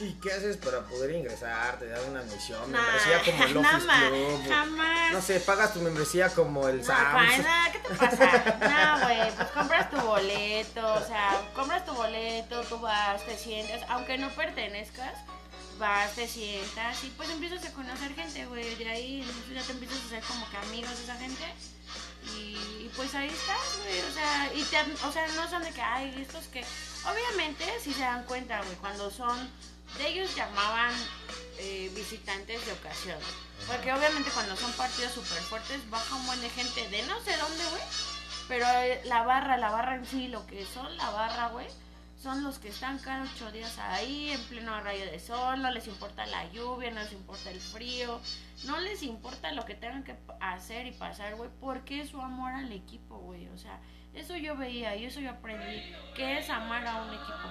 [0.00, 1.78] ¿Y qué haces para poder ingresar?
[1.78, 2.72] ¿Te dan una admisión?
[2.72, 4.48] Nah, ¿Membresía como el Office jamás, Club?
[4.48, 5.12] jamás.
[5.12, 7.12] No sé, pagas tu membresía como el No, Sam's.
[7.12, 8.96] pa, nada, ¿qué te pasa?
[8.98, 13.82] No, güey, pues compras tu boleto, o sea, compras tu boleto, tú vas, te sientas,
[13.90, 15.12] aunque no pertenezcas,
[15.80, 19.98] vas, te sientas y pues empiezas a conocer gente, güey, de ahí ya te empiezas
[19.98, 21.44] a hacer como que amigos de esa gente
[22.36, 25.72] y, y, pues ahí estás, güey, o sea, y te, o sea, no son de
[25.72, 26.62] que, ay, estos que,
[27.04, 29.50] obviamente si se dan cuenta, güey, cuando son,
[29.96, 30.94] de ellos llamaban
[31.58, 33.18] eh, visitantes de ocasión,
[33.66, 37.36] porque obviamente cuando son partidos súper fuertes baja un buen de gente de no sé
[37.36, 37.82] dónde, güey.
[38.48, 41.66] Pero eh, la barra, la barra en sí, lo que son la barra, güey,
[42.20, 45.88] son los que están cada ocho días ahí, en pleno rayo de sol, no les
[45.88, 48.20] importa la lluvia, no les importa el frío,
[48.64, 52.52] no les importa lo que tengan que hacer y pasar, güey, porque es su amor
[52.52, 53.48] al equipo, güey.
[53.48, 53.80] O sea,
[54.12, 57.48] eso yo veía y eso yo aprendí, que es amar a un equipo.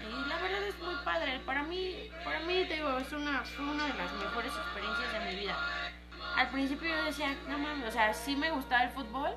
[0.00, 1.38] Y la verdad es muy padre.
[1.46, 5.20] Para mí, para mí te digo, es una, fue una de las mejores experiencias de
[5.20, 5.56] mi vida.
[6.36, 9.36] Al principio yo decía, no mames, o sea, sí me gustaba el fútbol.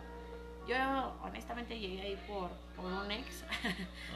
[0.68, 0.76] Yo
[1.22, 3.28] honestamente llegué ahí por, por un ex.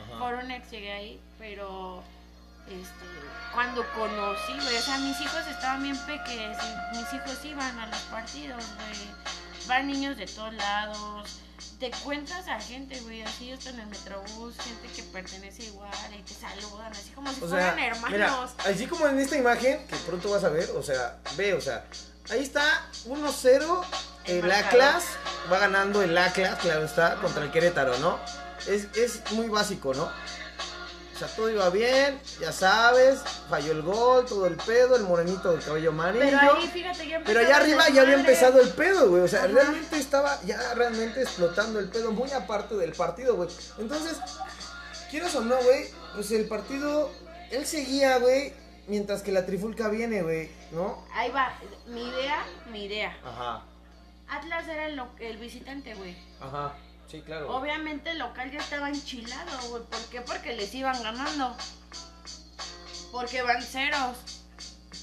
[0.07, 0.19] Ajá.
[0.19, 2.03] por un ex llegué ahí, pero
[2.67, 3.05] este,
[3.53, 7.87] cuando conocí, güey, o sea, mis hijos estaban bien pequeños y mis hijos iban a
[7.87, 9.67] los partidos, güey.
[9.67, 11.39] Van niños de todos lados.
[11.79, 16.21] Te encuentras a gente, güey, así hasta en el metrobús, gente que pertenece igual y
[16.21, 18.11] te saludan, así como si O sea, fueran hermanos.
[18.11, 21.61] mira, así como en esta imagen que pronto vas a ver, o sea, ve, o
[21.61, 21.85] sea,
[22.29, 22.63] ahí está
[23.07, 23.85] 1-0
[24.25, 24.51] El el.
[24.51, 25.05] Atlas,
[25.51, 28.19] va ganando el Atlas, claro está, contra el Querétaro, ¿no?
[28.67, 30.03] Es, es muy básico, ¿no?
[31.15, 35.51] O sea, todo iba bien, ya sabes, falló el gol, todo el pedo, el morenito
[35.51, 36.25] del cabello amarillo.
[36.25, 39.21] pero ahí, fíjate, ya Pero allá arriba ya había empezado el pedo, güey.
[39.21, 39.49] O sea, Ajá.
[39.49, 43.47] realmente estaba ya realmente explotando el pedo, muy aparte del partido, güey.
[43.77, 44.17] Entonces,
[45.11, 47.11] quieras o no, güey, pues el partido,
[47.51, 48.53] él seguía, güey,
[48.87, 51.05] mientras que la trifulca viene, güey, ¿no?
[51.13, 51.53] Ahí va,
[51.85, 53.15] mi idea, mi idea.
[53.23, 53.61] Ajá,
[54.27, 56.17] Atlas era el, el visitante, güey.
[56.41, 56.73] ajá.
[57.07, 57.55] Sí, claro.
[57.55, 59.83] Obviamente el local ya estaba enchilado, güey.
[59.83, 60.21] ¿Por qué?
[60.21, 61.55] Porque les iban ganando.
[63.11, 64.17] Porque van ceros.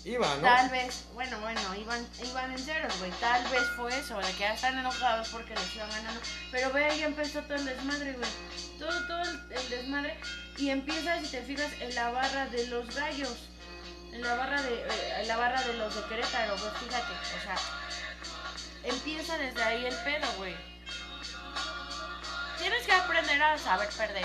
[0.05, 0.43] Iba, ¿no?
[0.43, 3.11] Tal vez, bueno, bueno, iban, iban en ceros, güey.
[3.21, 6.21] Tal vez fue eso, de que ya están enojados porque les iban ganando.
[6.51, 8.31] Pero ve, ahí empezó todo el desmadre, güey.
[8.79, 10.19] Todo, todo el, el desmadre.
[10.57, 13.51] Y empieza, si te fijas, en la barra de los gallos.
[14.13, 16.71] En la barra de, eh, en la barra de los de Querétaro, güey.
[16.77, 17.57] Fíjate, o sea.
[18.85, 20.70] Empieza desde ahí el pedo, güey.
[22.61, 24.25] Tienes que aprender a saber perder.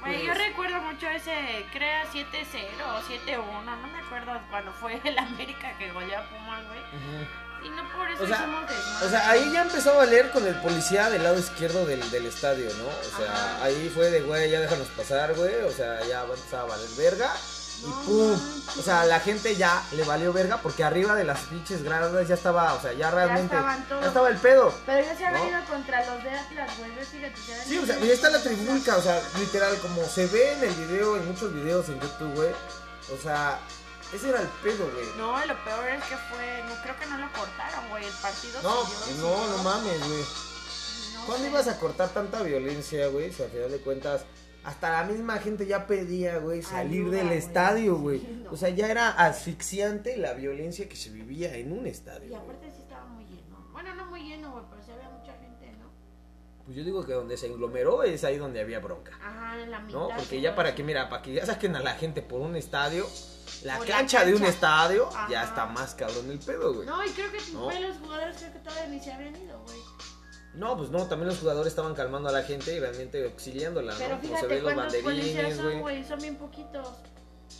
[0.00, 5.00] Güey, yo Pues- recuerdo mucho ese, crea 7-0 o 7-1, no me acuerdo cuando fue
[5.04, 6.80] el América que goleó a Pumas, güey.
[6.80, 7.26] Ujú.
[7.64, 9.06] Y no por eso O sea, hicimos desmadre.
[9.06, 12.26] O sea, ahí ya empezó a valer con el policía del lado izquierdo del, del
[12.26, 12.86] estadio, ¿no?
[12.86, 13.64] O sea, Ajá.
[13.64, 15.62] ahí fue de, güey, ya déjanos pasar, güey.
[15.62, 17.34] O sea, ya va a valer verga.
[17.82, 18.40] Y pum.
[18.78, 22.34] O sea, la gente ya le valió verga porque arriba de las pinches gradas ya
[22.34, 23.54] estaba, o sea, ya realmente.
[23.54, 24.74] ya estaba el pedo.
[24.84, 25.48] Pero ya se había ¿no?
[25.48, 26.90] ido contra los de Atlas, güey.
[26.92, 30.26] Fíjate, se habían Sí, o sea, ya está la trifulca, o sea, litiral, como se
[30.26, 32.50] ve en el video, en muchos videos en YouTube, güey.
[33.14, 33.58] O sea,
[34.12, 35.06] ese era el pedo, güey.
[35.16, 38.04] No, lo peor es que fue, no creo que no lo cortaron, güey.
[38.04, 40.24] El partido No, y no, no mames, güey.
[41.14, 43.32] No ¿Cuándo ibas a cortar tanta violencia, güey?
[43.32, 44.22] Si al final de cuentas,
[44.66, 47.38] hasta la misma gente ya pedía, güey, salir Ayuda, del güey.
[47.38, 48.20] estadio, güey.
[48.44, 48.50] No.
[48.50, 52.36] O sea, ya era asfixiante la violencia que se vivía en un Y estadio.
[52.36, 53.56] aparte sí estaba muy lleno.
[53.72, 55.88] Bueno, no muy lleno, güey, pero sí había mucha gente, ¿no?
[56.64, 59.12] Pues yo digo que donde se englomeró es ahí donde había bronca.
[59.22, 59.98] Ajá, en la mitad.
[59.98, 60.08] ¿No?
[60.08, 62.56] Porque sí, ya para que, mira, para que ya saquen a la gente por un
[62.56, 63.06] estadio,
[63.62, 66.86] la cancha de un estadio, ya está más cabrón el pedo, güey.
[66.86, 67.64] No, y creo que ¿No?
[67.64, 69.78] güey, los jugadores creo que todavía ni se habían ido, güey.
[70.56, 73.98] No, pues no, también los jugadores estaban calmando a la gente y realmente auxiliándola, ¿no?
[73.98, 76.04] Pero se fíjate ven los cuántos policías banderines, son, güey.
[76.04, 76.88] Son bien poquitos.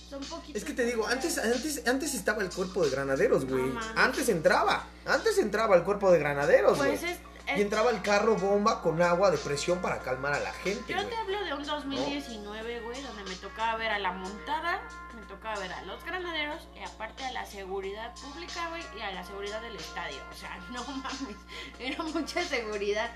[0.09, 0.57] Son poquitos.
[0.57, 3.65] Es que te digo, antes, antes, antes estaba el cuerpo de granaderos, güey.
[3.65, 6.97] No antes entraba, antes entraba el cuerpo de granaderos, güey.
[6.99, 7.19] Pues es.
[7.57, 10.97] Y entraba el carro bomba con agua de presión para calmar a la gente, Yo
[10.97, 11.09] güey.
[11.09, 14.83] te hablo de un 2019, güey, donde me tocaba ver a la montada,
[15.27, 19.13] me tocaba ver a los granaderos y aparte a la seguridad pública, güey, y a
[19.13, 20.19] la seguridad del estadio.
[20.31, 21.37] O sea, no mames,
[21.79, 23.11] era mucha seguridad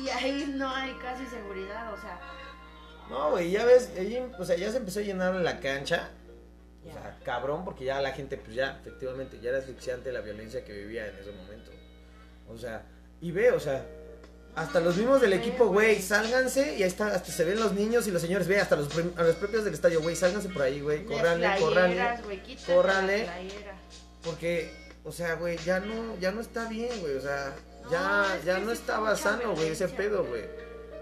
[0.00, 2.20] y ahí no hay casi seguridad, o sea,
[3.08, 6.10] No, güey, ya ves, ahí, o sea, ya se empezó a llenar la cancha.
[6.84, 10.64] O sea, cabrón, porque ya la gente, pues ya, efectivamente, ya era asfixiante la violencia
[10.64, 11.70] que vivía en ese momento.
[12.48, 12.82] O sea,
[13.20, 13.86] y ve, o sea,
[14.54, 18.06] hasta los mismos del equipo, güey, sálganse y ahí está, hasta se ven los niños
[18.06, 20.80] y los señores, ve, hasta los, a los propios del estadio, güey, sálganse por ahí,
[20.80, 21.48] güey, córranle.
[21.48, 22.20] la playera.
[24.22, 24.70] Porque,
[25.04, 27.54] o sea, güey, ya no, ya no está bien, güey, o sea,
[27.90, 30.44] ya, ya no estaba sano, güey, ese pedo, güey.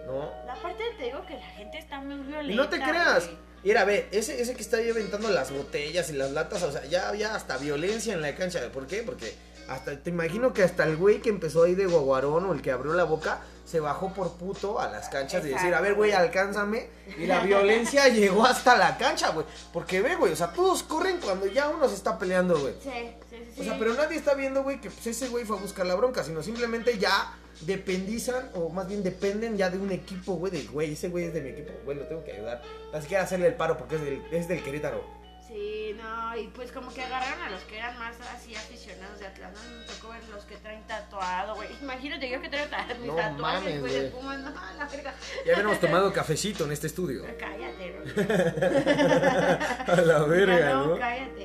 [0.06, 2.52] No, Aparte te digo que la gente está muy violenta.
[2.52, 3.30] Y no te creas.
[3.62, 6.84] Mira, ve, ese, ese que está ahí aventando las botellas y las latas, o sea,
[6.86, 8.60] ya había hasta violencia en la cancha.
[8.72, 9.02] ¿Por qué?
[9.02, 9.34] Porque
[9.70, 12.72] hasta te imagino que hasta el güey que empezó ahí de guaguarón o el que
[12.72, 16.10] abrió la boca se bajó por puto a las canchas de decir, a ver, güey,
[16.10, 16.88] alcánzame.
[17.16, 19.46] Y la violencia llegó hasta la cancha, güey.
[19.72, 22.74] Porque ve, güey, o sea, todos corren cuando ya uno se está peleando, güey.
[22.82, 22.90] Sí,
[23.30, 23.60] sí, sí.
[23.60, 25.94] O sea, pero nadie está viendo, güey, que pues, ese güey fue a buscar la
[25.94, 30.64] bronca, sino simplemente ya dependizan, o más bien dependen ya de un equipo, güey, de,
[30.64, 32.60] güey, ese güey es de mi equipo, güey, lo tengo que ayudar.
[32.92, 35.19] Así que hacerle el paro porque es del, es del Querétaro.
[35.52, 39.26] Sí, no, y pues como que agarraron a los que eran más así aficionados de
[39.26, 39.50] Atlas.
[39.52, 41.68] No me tocó ver los que traen tatuado, güey.
[41.82, 44.08] Imagínate yo que traigo mis No tatuajes, güey, de.
[44.10, 44.38] Pumas.
[44.38, 45.12] No, la verga.
[45.44, 47.24] Ya habíamos tomado cafecito en este estudio.
[47.36, 48.26] Cállate, güey.
[49.88, 50.98] A la verga, Ya no, ¿no?
[50.98, 51.39] cállate.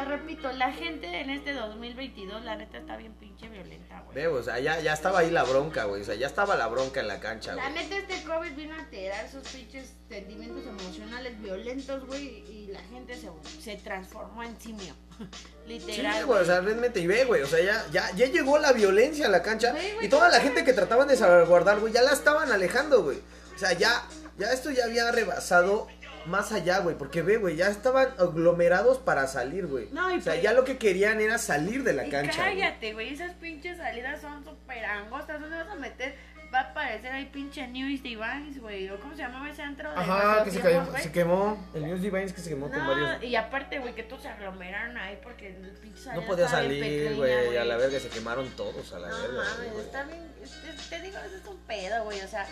[0.00, 4.14] Sea, repito, la gente en este 2022, la neta, está bien pinche violenta, güey.
[4.14, 6.66] Ve, o sea, ya, ya estaba ahí la bronca, güey, o sea, ya estaba la
[6.68, 7.74] bronca en la cancha, La güey.
[7.84, 13.14] neta, este COVID vino a alterar esos pinches sentimientos emocionales violentos, güey, y la gente
[13.16, 13.28] se,
[13.62, 14.94] se transformó en simio.
[15.66, 16.26] Sí, Literal.
[16.26, 19.26] güey, o sea, realmente, y ve, güey, o sea, ya, ya, ya llegó la violencia
[19.26, 22.50] a la cancha y toda la gente que trataban de salvaguardar, güey, ya la estaban
[22.50, 23.18] alejando, güey.
[23.54, 24.02] O sea, ya,
[24.38, 25.86] ya esto ya había rebasado
[26.26, 29.88] más allá, güey, porque ve, güey, ya estaban aglomerados para salir, güey.
[29.92, 32.42] No, y o sea, pues- ya lo que querían era salir de la Y cancha.
[32.44, 35.40] cállate, güey, esas pinches salidas son súper angostas.
[35.40, 36.14] ¿Dónde vas a meter?
[36.52, 38.90] Va a aparecer ahí pinche News Divines, güey.
[38.90, 39.88] ¿O cómo se llamaba ese antro?
[39.88, 41.70] de Ajá, que se, tiempos, cayó- se quemó.
[41.74, 43.22] El News Divines que se quemó con No, varios.
[43.22, 47.14] y aparte, güey, que todos se aglomeraron ahí porque el pinche salida No podía salir,
[47.14, 49.44] güey, a la verga, se quemaron todos a la No verga.
[49.44, 49.84] mames, güey.
[49.84, 50.28] está bien.
[50.42, 52.20] es- Te digo, eso es un pedo, güey.
[52.20, 52.44] O sea,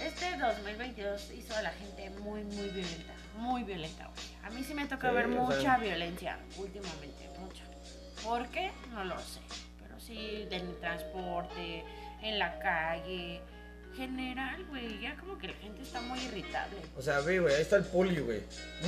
[0.00, 3.12] este 2022 hizo a la gente muy, muy violenta.
[3.36, 4.26] Muy violenta, güey.
[4.44, 7.64] A mí sí me toca Sí, ver mucha sea- violencia últimamente, mucha.
[8.22, 8.70] ¿Por qué?
[8.90, 9.40] No lo sé.
[9.82, 11.84] Pero sí, en el transporte,
[12.22, 13.40] en la calle.
[13.96, 16.76] General, güey, ya como que la gente está muy irritable.
[16.96, 18.40] O sea, ve, güey, ahí está el poli, güey.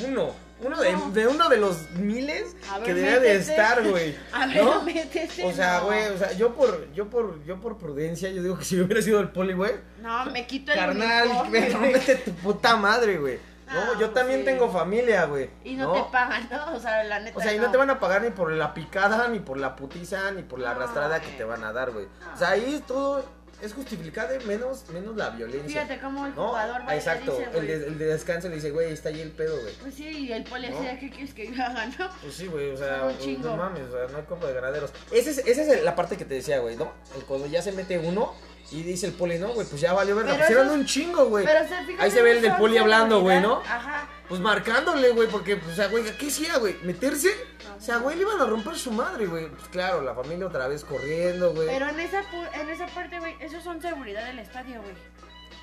[0.06, 0.32] Uno.
[0.60, 1.10] Uno de, No.
[1.10, 3.36] de uno de los miles A ver, que debe de métete.
[3.52, 4.16] estar, güey.
[4.32, 4.82] A ver, ¿No?
[4.82, 5.44] métete.
[5.44, 5.86] O sea, no.
[5.86, 9.02] güey, o sea, yo por, yo por, yo por prudencia, yo digo que si hubiera
[9.02, 11.92] sido el poli, güey, No, me quito el carnal, uniforme, ve, güey.
[11.92, 13.38] vete tu puta madre, güey.
[13.66, 14.44] No, No, yo también sí.
[14.44, 15.50] tengo familia, güey.
[15.64, 16.74] Y no, te pagan, ¿no?
[16.76, 17.38] O sea, la neta.
[17.38, 19.74] O sea, y no te van a pagar ni por la picada, ni por la
[19.74, 21.38] putiza, ni por la No, arrastrada que güey.
[21.38, 22.06] te van a dar, güey.
[22.26, 22.34] No.
[22.34, 23.24] O sea, ahí todo
[23.62, 25.82] es justificable menos, menos la violencia.
[25.82, 26.48] Fíjate cómo el ¿No?
[26.48, 29.20] jugador va le Exacto, dice, el, de, el de descanso le dice, güey, está ahí
[29.20, 29.74] el pedo, güey.
[29.74, 31.00] Pues sí, y el poli así ¿No?
[31.00, 32.10] ¿qué quieres que haga, no?
[32.22, 34.92] Pues sí, güey, o sea, pues, no mames, o sea, no hay copa de ganaderos.
[35.10, 36.92] Esa es, esa es la parte que te decía, güey, ¿no?
[37.16, 38.34] El, cuando ya se mete uno
[38.70, 40.36] y dice el poli, no, güey, pues ya valió verga.
[40.38, 41.44] Pusieron un chingo, güey.
[41.44, 43.62] Pero se fíjate Ahí se ve el del poli hablando, güey, ¿no?
[43.66, 44.08] Ajá.
[44.28, 46.76] Pues marcándole, güey, porque, pues, o sea, güey, ¿qué hacía, güey?
[46.82, 47.28] ¿Meterse?
[47.76, 49.48] O sea, güey, le iban a romper su madre, güey.
[49.48, 51.68] Pues claro, la familia otra vez corriendo, güey.
[51.68, 54.94] Pero en esa, pu- en esa parte, güey, esos son seguridad del estadio, güey.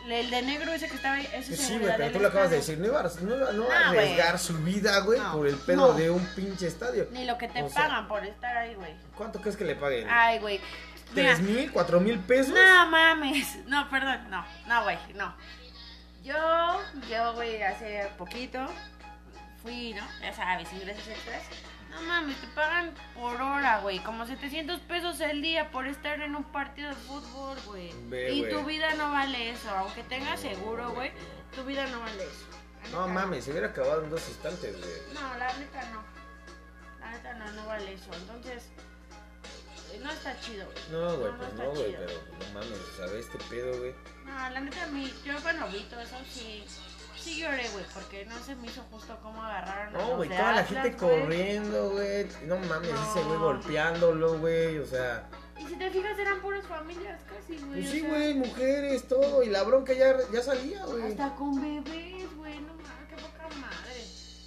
[0.09, 2.19] El de negro ese que estaba ahí, eso es sí, güey, seguridad pero del tú
[2.21, 2.79] lo acabas de estadio.
[2.79, 3.99] decir, no iba, a- no, iba- no iba a No, güey.
[3.99, 5.31] arriesgar su vida, güey, No.
[5.33, 5.93] por el pedo No.
[5.93, 7.07] de un pinche estadio.
[7.11, 8.93] Ni lo que te O sea- pagan por estar ahí, güey.
[9.15, 10.07] ¿Cuánto crees que le paguen?
[10.09, 10.59] Ay, güey.
[11.13, 12.53] Mira, ¿Tres mil, cuatro mil pesos?
[12.53, 13.65] No mames.
[13.67, 15.35] No, perdón, no, no, güey, no.
[16.23, 16.79] Yo,
[17.09, 18.67] yo, güey, hace poquito
[19.61, 20.05] fui, ¿no?
[20.21, 21.43] Ya sabes, ingresos extras.
[21.89, 23.99] No mames, te pagan por hora, güey.
[23.99, 27.89] Como 700 pesos al día por estar en un partido de fútbol, güey.
[28.31, 29.69] Y tu vida no vale eso.
[29.71, 31.11] Aunque tengas seguro, güey,
[31.53, 32.45] tu vida no vale eso.
[32.91, 35.13] No mames, se hubiera acabado en dos instantes, güey.
[35.13, 36.03] No, la neta no.
[36.99, 38.09] La neta no, no vale eso.
[38.13, 38.69] Entonces,
[39.91, 40.77] eh, no está chido, güey.
[40.91, 43.93] No, güey, pues no, güey, pero no mames, ¿sabes este pedo, güey?
[44.31, 46.63] No, la neta, a mí, yo cuando vi todo eso, sí,
[47.19, 50.53] sí lloré, güey, porque no se me hizo justo cómo agarraron a No, güey, toda
[50.53, 51.19] la gente güey.
[51.19, 52.27] corriendo, güey.
[52.45, 55.27] No mames, ese güey golpeándolo, güey, o sea.
[55.59, 57.81] Y si te fijas, eran puras familias casi, güey.
[57.81, 59.43] Pues sí, sea, güey, mujeres, todo.
[59.43, 61.11] Y la bronca ya, ya salía, güey.
[61.11, 63.80] Hasta con bebés, güey, no mames, qué poca madre.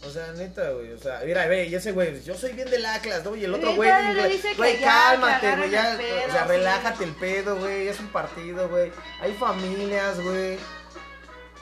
[0.06, 0.92] O sea, neta, güey.
[0.92, 3.34] O sea, mira, ve, y ese güey, yo soy bien del Atlas, ¿no?
[3.34, 5.98] Y el otro güey, güey, güey, cálmate, güey, ya.
[6.28, 7.88] o sea, relájate el pedo, güey.
[7.88, 8.92] Es un partido, güey.
[9.20, 10.58] Hay familias, güey.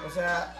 [0.04, 0.54] O sea,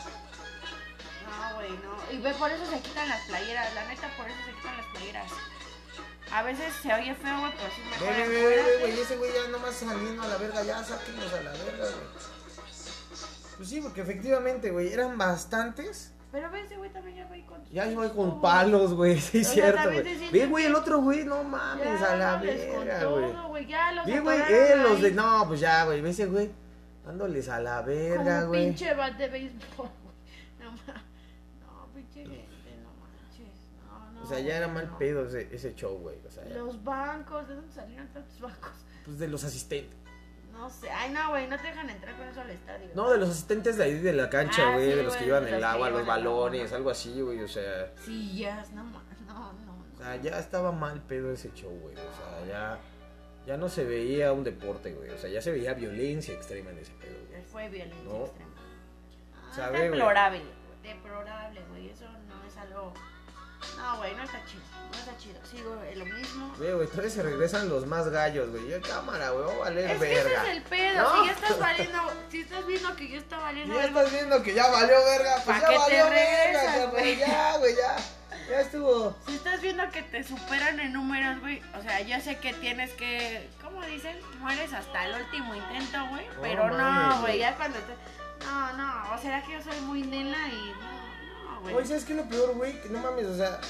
[1.26, 2.12] No, güey, no.
[2.12, 4.86] Y ve, por eso se quitan las playeras, la neta, por eso se quitan las
[4.86, 5.30] playeras.
[6.30, 9.48] A veces se oye feo, güey, pero sí mejor afuera, ve, güey, ese güey ya
[9.48, 12.32] nomás saliendo a la verga, ya sáquenos a la verga, güey.
[13.56, 16.12] Pues sí, porque efectivamente, güey, eran bastantes.
[16.32, 17.62] Pero ve, ese güey también ya va ahí con.
[17.70, 20.30] Ya iba con palos, güey, sí, es cierto, güey.
[20.30, 23.32] Ve, güey, el otro güey, no mames, a la verga, güey.
[23.48, 23.66] güey.
[24.06, 25.10] Vi, güey, eh, los de.
[25.12, 26.50] No, pues ya, güey, ve ese güey.
[27.04, 28.66] Dándoles a la verga, güey.
[28.66, 30.12] pinche bat de béisbol, güey.
[30.60, 31.02] No, ma-
[31.60, 33.68] no, pinche gente, no manches.
[33.84, 34.22] No, no.
[34.22, 36.16] O sea, ya era mal pedo ese, ese show, güey.
[36.26, 38.70] O sea, Los bancos, ¿de dónde salieron tantos bancos?
[39.04, 39.98] pues de los asistentes.
[40.52, 40.90] No sé.
[40.90, 42.88] Ay, no, güey, no te dejan entrar con eso al estadio.
[42.94, 44.90] No, de los asistentes de ahí de la cancha, Ah, güey.
[44.90, 46.14] sí, de los que llevan el agua, los agua.
[46.16, 47.42] balones, algo así, güey.
[47.42, 49.72] O sea, Sillas, no, ma- no, no.
[49.94, 51.94] o sea, ya estaba mal pedo ese show, güey.
[51.96, 52.78] O sea, ya,
[53.46, 55.10] ya no se veía un deporte, güey.
[55.10, 57.42] O sea, ya se veía violencia extrema en ese pedo, güey.
[57.44, 58.24] Fue violencia No.
[58.26, 58.50] extrema.
[59.34, 61.88] Ah, Sabe, deplorable, güey, deplorable, güey.
[61.90, 62.92] Eso no es algo.
[63.76, 64.62] No, güey, no está chido.
[64.90, 65.40] No está chido.
[65.50, 66.54] Sigo en lo mismo.
[66.58, 68.68] Güey, güey, todavía se regresan los más gallos, güey.
[68.68, 70.42] Ya cámara, güey, va a valer Es que ese verga.
[70.42, 71.02] es el pedo.
[71.02, 71.20] No.
[71.20, 71.98] Si ya estás valiendo,
[72.30, 75.60] si estás viendo que ya está valiendo Ya estás viendo que ya valió verga, pues
[75.60, 77.16] ¿Pa' ya te valió regresas, verga, güey?
[77.16, 77.96] Ya, güey, ya.
[78.50, 79.16] Ya estuvo.
[79.26, 82.90] si estás viendo que te superan en números, güey, o sea, ya sé que tienes
[82.92, 84.18] que, ¿cómo dicen?
[84.40, 87.38] Mueres hasta el último intento, güey, pero no, güey.
[87.38, 87.94] ya cuando te...
[88.44, 91.01] No, no, o será que yo soy muy nena y no,
[91.62, 91.74] güey.
[91.74, 92.80] Oye, ¿sabes qué es lo peor, güey?
[92.82, 93.60] Que no mames, o sea,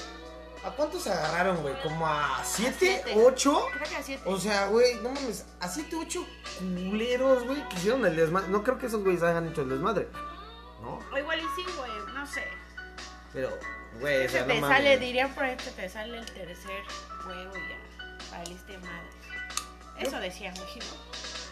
[0.63, 1.73] ¿a cuántos agarraron, güey?
[1.81, 3.13] ¿Como a siete, siete.
[3.25, 3.65] ocho?
[3.73, 4.23] Creo que a siete.
[4.25, 6.25] O sea, güey, no mames, a siete, ocho
[6.59, 8.47] culeros, güey, que hicieron el desmadre.
[8.49, 10.07] No creo que esos güeyes hayan hecho el desmadre,
[10.81, 10.99] ¿no?
[11.11, 12.43] O igual y sí, güey, no sé.
[13.33, 13.49] Pero,
[13.99, 14.77] güey, o sea, Se no te mames.
[14.77, 16.83] sale, dirían por este, te sale el tercer
[17.23, 18.37] juego y ya.
[18.37, 19.09] Valiste madre.
[19.99, 20.67] Eso decían, güey.
[20.67, 20.85] ¿no?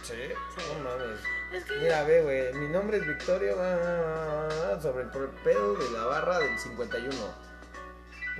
[0.03, 0.13] Sí,
[0.77, 1.19] no mames.
[1.51, 1.77] Es que.
[1.79, 5.09] Mira, ve, güey, mi nombre es Victorio ah, sobre el
[5.43, 7.11] pedo de la barra del 51.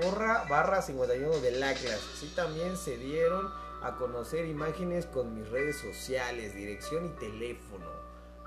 [0.02, 2.00] Porra barra 51 del Atlas.
[2.15, 3.52] Sí, también se dieron
[3.84, 7.89] a conocer imágenes con mis redes sociales, dirección y teléfono.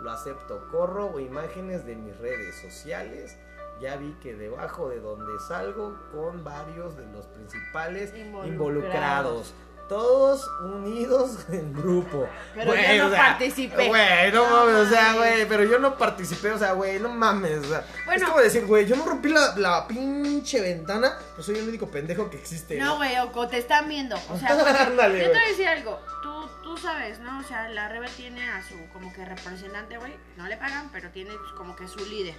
[0.01, 3.37] Lo acepto, corro o imágenes de mis redes sociales.
[3.81, 8.49] Ya vi que debajo de donde salgo con varios de los principales Involucrados.
[8.49, 9.55] involucrados.
[9.89, 12.29] Todos unidos en grupo.
[12.55, 13.89] Pero yo no o sea, participé.
[13.89, 17.11] Güey, no, No mames, o sea, güey, pero yo no participé, o sea, güey, no
[17.11, 17.59] mames.
[17.59, 18.23] O sea, Bueno.
[18.23, 21.91] es como decir, güey, yo no rompí la, la pinche ventana, pues soy el único
[21.91, 22.79] pendejo que existe.
[22.79, 24.17] No, güey, o te están viendo.
[24.31, 24.49] O sea,
[24.87, 26.01] Ándale, yo te voy a decir algo.
[26.23, 27.39] Tú, tú sabes, ¿no?
[27.39, 30.15] O sea, la Rebe tiene a su como que representante, güey.
[30.37, 32.35] No le pagan, pero tiene pues, como que su líder,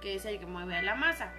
[0.00, 1.32] que es el que mueve la masa.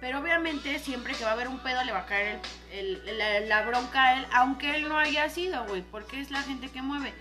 [0.00, 2.38] Pero obviamente siempre que va a haber un pedo le va a caer
[2.72, 6.30] el, el- la, la bronca a él, aunque él no haya sido, güey, porque es
[6.30, 7.12] la gente que mueve.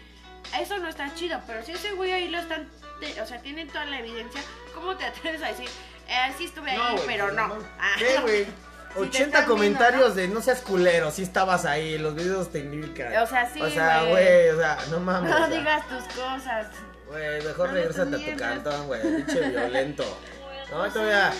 [0.59, 2.69] Eso no está chido, pero si ese güey ahí lo están,
[3.01, 4.41] te- o sea, tienen toda la evidencia,
[4.75, 5.67] ¿cómo te atreves a decir,
[6.07, 7.57] eh, sí estuve ahí, güey, pero pues, no?
[7.79, 8.45] Ah, ¿Qué, güey?
[8.93, 13.15] te 80 están comentarios de no seas culero, si estabas ahí, los videos te indican.
[13.17, 14.49] O sea, sí, O sea, güey.
[14.49, 15.31] o sea, no mames.
[15.33, 16.67] o No sea, digas tus cosas.
[17.07, 20.03] Güey, mejor No, regrésate a no tu cantón, güey, pinche violento.
[20.69, 21.31] No, todavía.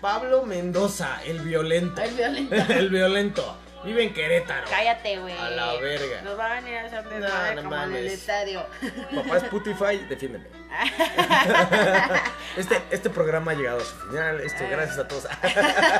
[0.00, 2.00] Pablo Mendoza, el violento.
[2.00, 2.54] El violento.
[2.68, 3.56] el violento.
[3.84, 4.66] Vive en Querétaro.
[4.68, 5.34] Cállate, güey.
[5.38, 6.20] A la verga.
[6.22, 8.66] Nos va a venir a hacer No, desmadre no como en el estadio.
[9.14, 10.46] Papá Spotify, defiéndeme.
[12.56, 14.40] Este, este programa ha llegado a su final.
[14.40, 15.26] Esto, gracias a todos.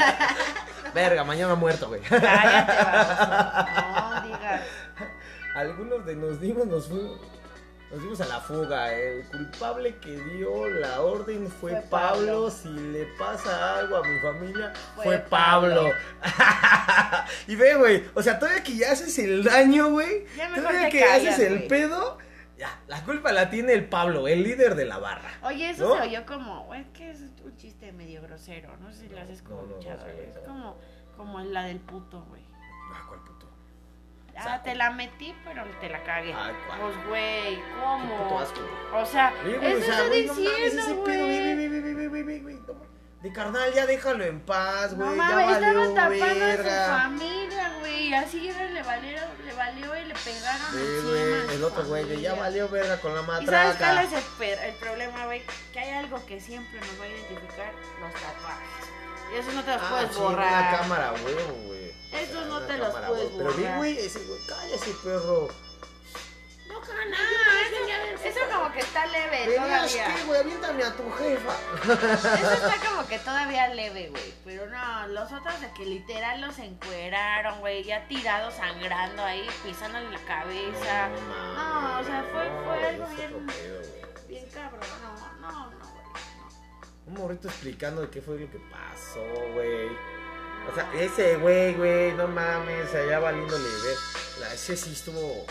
[0.95, 2.01] Verga, mañana muerto, güey.
[2.03, 3.25] Cállate, baboso.
[4.03, 4.63] No digas.
[5.55, 7.21] Algunos de nos dimos, nos fuimos.
[7.91, 8.93] Nos dimos a la fuga.
[8.95, 12.27] El culpable que dio la orden fue, Fue Pablo.
[12.27, 12.51] Pablo.
[12.51, 15.91] Si le pasa algo a mi familia, fue, Fue Pablo.
[17.49, 18.05] y ve, güey.
[18.15, 20.25] O sea, todavía que ya haces el daño, güey.
[20.55, 22.19] Todavía que callas, haces el pedo.
[22.57, 25.31] Ya, la culpa la tiene el Pablo, el líder de la barra.
[25.43, 25.97] Oye, eso ¿No?
[26.03, 28.77] se oyó como, güey, que es un chiste medio grosero.
[28.77, 29.67] No sé si lo has No, escuchado.
[29.67, 30.21] no, no no.
[30.31, 30.77] Es como,
[31.17, 32.43] como la del puto, güey.
[32.93, 33.30] Ah, ¿cuál puto?
[34.37, 36.35] Ah, sea, te la metí, pero te la cagué.
[36.35, 38.29] Pues, güey, ¿cómo?
[38.29, 39.03] güey.
[39.03, 41.19] O sea, güey, eso o güey, diciendo, güey, güey.
[41.19, 42.59] güey, güey, güey, güey, güey, güey,
[43.23, 45.09] De carnal, ya déjalo en paz, güey.
[45.11, 46.87] No mames, valió estaban tapando a su verga.
[47.03, 48.15] familia, güey.
[48.15, 52.21] Así era, le valió, le valió y le pegaron Sí, encima güey, el otro güey,
[52.21, 53.79] ya valió verga con la ¿Y sabes matraca.
[53.79, 54.13] cuál es
[54.65, 55.43] el, problema, güey?
[55.73, 58.91] Que hay algo que siempre nos va a identificar, los tatuajes.
[59.33, 60.49] Y eso no te los Ah, puedes sí, borrar.
[60.71, 61.90] una cámara, huevo, güey.
[62.13, 63.31] Esos no te los puedes.
[63.37, 63.77] Pero vi, borrar.
[63.79, 65.49] güey, ese güey, cállate, perro.
[66.69, 70.15] No, carnal, eso, eso como que está leve ¿Venías todavía.
[70.17, 70.41] qué, güey?
[70.41, 71.55] Aviéntame a tu jefa.
[72.35, 74.35] Eso está como que todavía leve, güey.
[74.45, 77.83] Pero no, los otros de que literal los encueraron, güey.
[77.83, 81.09] Ya tirados, sangrando ahí, pisándole la cabeza.
[81.09, 83.47] No, o sea, fue- fue algo es bien-.
[84.29, 86.05] Bien cabrón, no, no, no, güey.
[86.05, 87.07] no.
[87.09, 89.21] Un morrito explicando de qué fue lo que pasó,
[89.55, 89.89] güey.
[90.69, 93.97] O sea, ese güey, güey, no mames, allá valiéndole ver.
[94.41, 95.47] La, ese sí estuvo.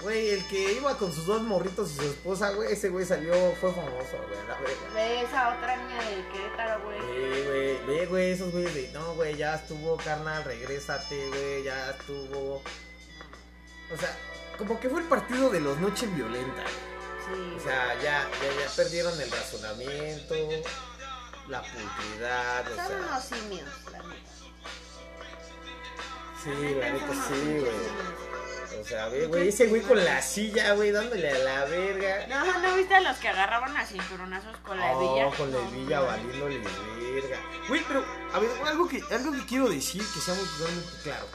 [0.00, 3.32] Güey, el que iba con sus dos morritos y su esposa, güey, ese güey salió,
[3.60, 4.94] fue famoso, güey, la verga.
[4.94, 6.98] Ve esa otra niña de Querétaro, güey.
[7.00, 11.90] Sí, güey, ve, güey, esos güeyes de, no, güey, ya estuvo, carnal, regrésate, güey, ya
[11.90, 12.56] estuvo.
[13.92, 14.14] O sea,
[14.58, 16.70] como que fue el partido de los noches violentas.
[17.26, 17.56] Sí.
[17.56, 20.34] O sea, ya, ya, ya perdieron el razonamiento,
[21.48, 22.96] la pulcridad, o son sea.
[22.98, 24.33] unos simios, la neta.
[26.44, 28.80] Sí, La la neta sí, güey.
[28.80, 32.26] O sea, ve, güey, ese güey con la silla, güey, dándole a la verga.
[32.28, 35.28] No, ¿no viste a los que agarraban a cinturonazos con la hebilla?
[35.28, 37.38] Oh, con la hebilla No, valiéndole verga.
[37.68, 41.26] Güey, pero, a ver, algo que, algo que quiero decir, que sea muy totalmente claro.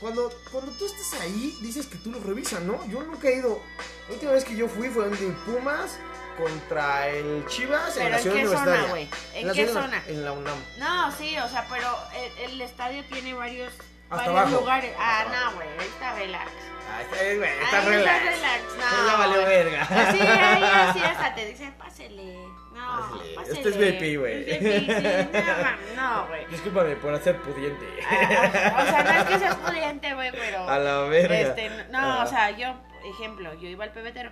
[0.00, 2.82] Cuando, cuando tú estás ahí, dices que tú lo revisas, ¿no?
[2.88, 3.60] Yo nunca he ido.
[4.08, 5.98] La última vez que yo fui fue en Pumas
[6.38, 9.08] contra el Chivas en ¿Pero la en ciudad qué zona, güey?
[9.34, 10.02] ¿En la qué zona?
[10.06, 10.58] En la UNAM.
[10.78, 13.72] No, sí, o sea, pero el, el estadio tiene varios,
[14.16, 14.60] Hasta varios abajo.
[14.60, 14.92] lugares.
[14.98, 16.50] Ah, no, güey, ahí está relax.
[16.90, 18.22] Ah, está güey, está Ahí relax.
[18.22, 19.06] está relax, no.
[19.08, 19.46] Ya valió güey.
[19.46, 19.82] verga.
[19.82, 22.34] Así, ahí, así hasta te dicen, pásele.
[22.72, 23.34] No, Pásele.
[23.34, 23.56] pásele.
[23.56, 24.44] Este es VIP, güey.
[24.58, 26.46] Sí, no, mames, no, güey.
[26.46, 27.86] Discúlpame por hacer pudiente.
[28.08, 30.68] Ah, o sea, no es que seas pudiente, güey, pero...
[30.68, 31.38] A la verga.
[31.38, 32.24] Este, no, Ah.
[32.24, 34.30] o sea, yo, ejemplo, yo iba al pebetero.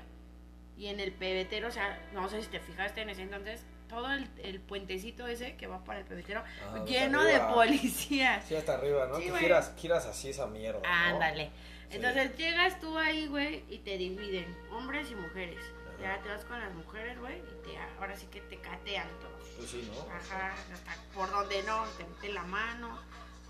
[0.76, 4.10] Y en el pebetero, o sea, no sé si te fijaste en ese entonces, todo
[4.10, 8.42] el, el puentecito ese que va para el pebetero, Ah, lleno de policías.
[8.46, 9.16] Sí, hasta arriba, ¿no?
[9.16, 9.40] Sí, que güey.
[9.40, 10.80] quieras, quieras así esa mierda.
[10.80, 10.88] ¿no?
[10.88, 11.50] Ándale.
[11.90, 11.96] Sí.
[11.96, 15.62] Entonces llegas tú ahí, güey, y te dividen, hombres y mujeres.
[16.00, 19.46] Ya te vas con las mujeres, güey, y te, ahora sí que te catean todos.
[19.58, 20.00] Pues sí, ¿no?
[20.12, 22.98] Ajá, hasta por donde no, te meten la mano,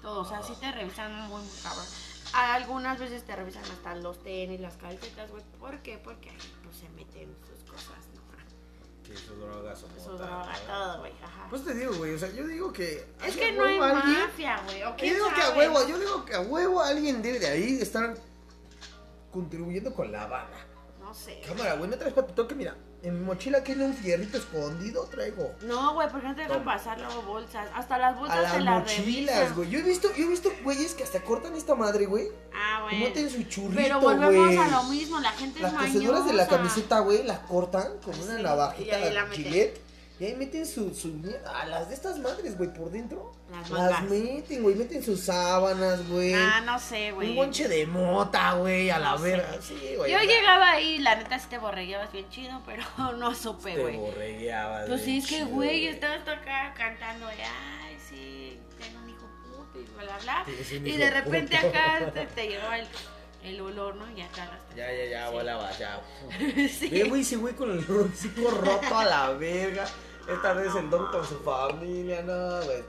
[0.03, 0.22] todo.
[0.22, 1.86] O sea, sí te revisan muy, muy cabrón.
[2.34, 5.45] Algunas veces te revisan hasta los tenis, las calcetas, güey.
[5.61, 5.99] ¿Por qué?
[5.99, 7.34] Porque ahí pues se meten.
[9.12, 10.72] Que sus drogas o Su mota, droga, ¿no?
[10.74, 11.46] todo, güey, ajá.
[11.50, 13.06] Pues te digo, güey, o sea, yo digo que...
[13.26, 14.82] es que no hay alguien- mafia, güey.
[14.84, 17.78] O Yo digo que a huevo, yo digo que a huevo alguien debe de ahí
[17.80, 18.14] estar
[19.30, 20.56] contribuyendo con la banda.
[21.00, 21.40] No sé.
[21.46, 22.74] Cámara, güey, me traes para tu toque, mira.
[23.03, 25.53] En mi mochila tiene un fierrito escondido, traigo.
[25.62, 27.66] No, güey, porque no te dejan pasar luego bolsas.
[27.74, 29.70] Hasta las bolsas A te las las mochilas, güey.
[29.70, 32.28] Yo he visto, yo he visto güeyes que hasta cortan esta madre, güey.
[32.55, 33.00] Ah, güey.
[33.00, 36.44] meten su churrito, Pero volvemos a lo mismo, la gente Las es coseduras de la
[36.44, 36.57] mañosa.
[36.57, 39.26] camiseta, güey, las cortan con una Sí, y navajita, ahí la.
[40.22, 41.50] Y ahí meten su, su mierda.
[41.62, 43.32] A las de estas madres, güey, por dentro.
[43.70, 44.76] Las meten, güey.
[44.76, 46.32] Meten sus sábanas, güey.
[46.32, 47.30] Ah, no sé, güey.
[47.30, 49.48] Un bonche de mota, güey, a la No verga.
[49.60, 50.12] Sí, güey.
[50.12, 52.84] Yo llegaba ahí, la neta sí te borregueabas bien chido, pero
[53.18, 53.96] no supe, Te güey.
[53.96, 54.86] borregueabas.
[54.86, 59.80] Pues sí, es que, güey, estabas tú acá cantando ay, sí, tengo un hijo puto
[59.80, 60.88] y bla, bla, bla.
[60.88, 61.68] Y de repente puto.
[61.68, 62.86] acá te, te llegó el,
[63.42, 64.08] el olor, ¿no?
[64.16, 65.32] Y acá Ya, ya, ya, Sí.
[65.32, 66.00] volaba, ya.
[66.68, 66.88] sí.
[66.90, 69.84] Ve, güey, ese güey con el hocico roto a la verga.
[70.28, 72.82] Esta vez el don con su familia, no, güey.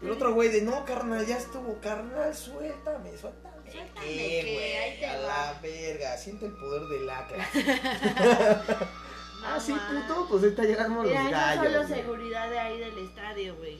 [0.00, 3.70] Y el otro güey de, no, carnal, ya estuvo, carnal, suéltame, suéltame.
[3.70, 4.72] Suéltame, ¿Qué, que güey?
[4.76, 5.26] ahí te A va.
[5.26, 7.48] la verga, siente el poder del lacra.
[9.40, 11.64] No, ah, sí, puto, pues ahorita llegamos los Mira, yo gallos.
[11.72, 12.00] solo güey.
[12.00, 13.78] seguridad de ahí del estadio, güey.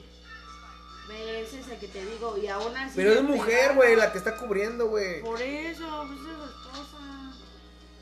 [1.09, 2.93] Ve, Ese es el que te digo, y aún así.
[2.95, 5.21] Pero es mujer, güey, la que está cubriendo, güey.
[5.21, 7.33] Por eso, pues es su esposa.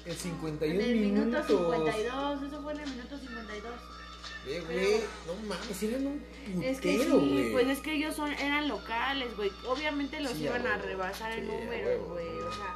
[0.04, 1.46] El En 51 el minuto minutos.
[1.46, 3.72] 52, eso fue en el minuto 52.
[4.46, 7.52] Eh, güey, no mames, eran un Es que sí, güey.
[7.52, 9.50] pues es que ellos son, eran locales, güey.
[9.66, 12.28] Obviamente los Sí, iban a rebasar en Sí, números, huevo, güey.
[12.40, 12.74] O sea,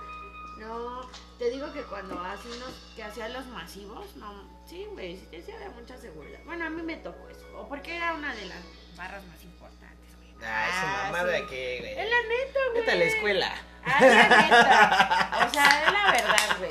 [0.58, 1.08] no.
[1.38, 4.42] Te digo que cuando así nos, que hacían los masivos, no.
[4.68, 6.40] Sí, güey, sí de mucha seguridad.
[6.44, 7.46] Bueno, a mí me tocó eso.
[7.56, 8.58] O porque era una de las
[8.96, 10.34] barras más importantes, güey.
[10.42, 11.40] Ah, esa mamada sí.
[11.42, 11.92] de que, güey.
[11.92, 12.80] Es la neta, güey.
[12.80, 13.54] Vete a la escuela.
[13.84, 15.46] Ah, la neta.
[15.46, 16.70] O sea, es la verdad, güey.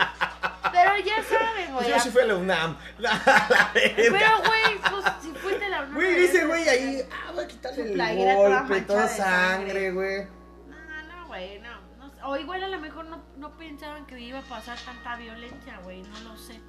[0.72, 1.90] Pero ya saben, güey.
[1.90, 2.78] yo sí fui a la UNAM.
[3.00, 3.12] La,
[3.50, 3.96] la verga.
[3.96, 7.48] Pero, güey, pues si fuiste a la UNAM, Güey, ese güey ahí, ah, voy a
[7.48, 10.26] quitarle el toda golpe, toda sangre, güey.
[10.68, 12.30] No, no, güey, no, no.
[12.30, 16.02] O igual a lo mejor no, no pensaban que iba a pasar tanta violencia, güey.
[16.04, 16.60] No lo sé.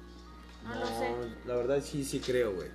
[0.63, 1.11] No, lo sé.
[1.45, 2.69] la verdad sí, sí creo, güey.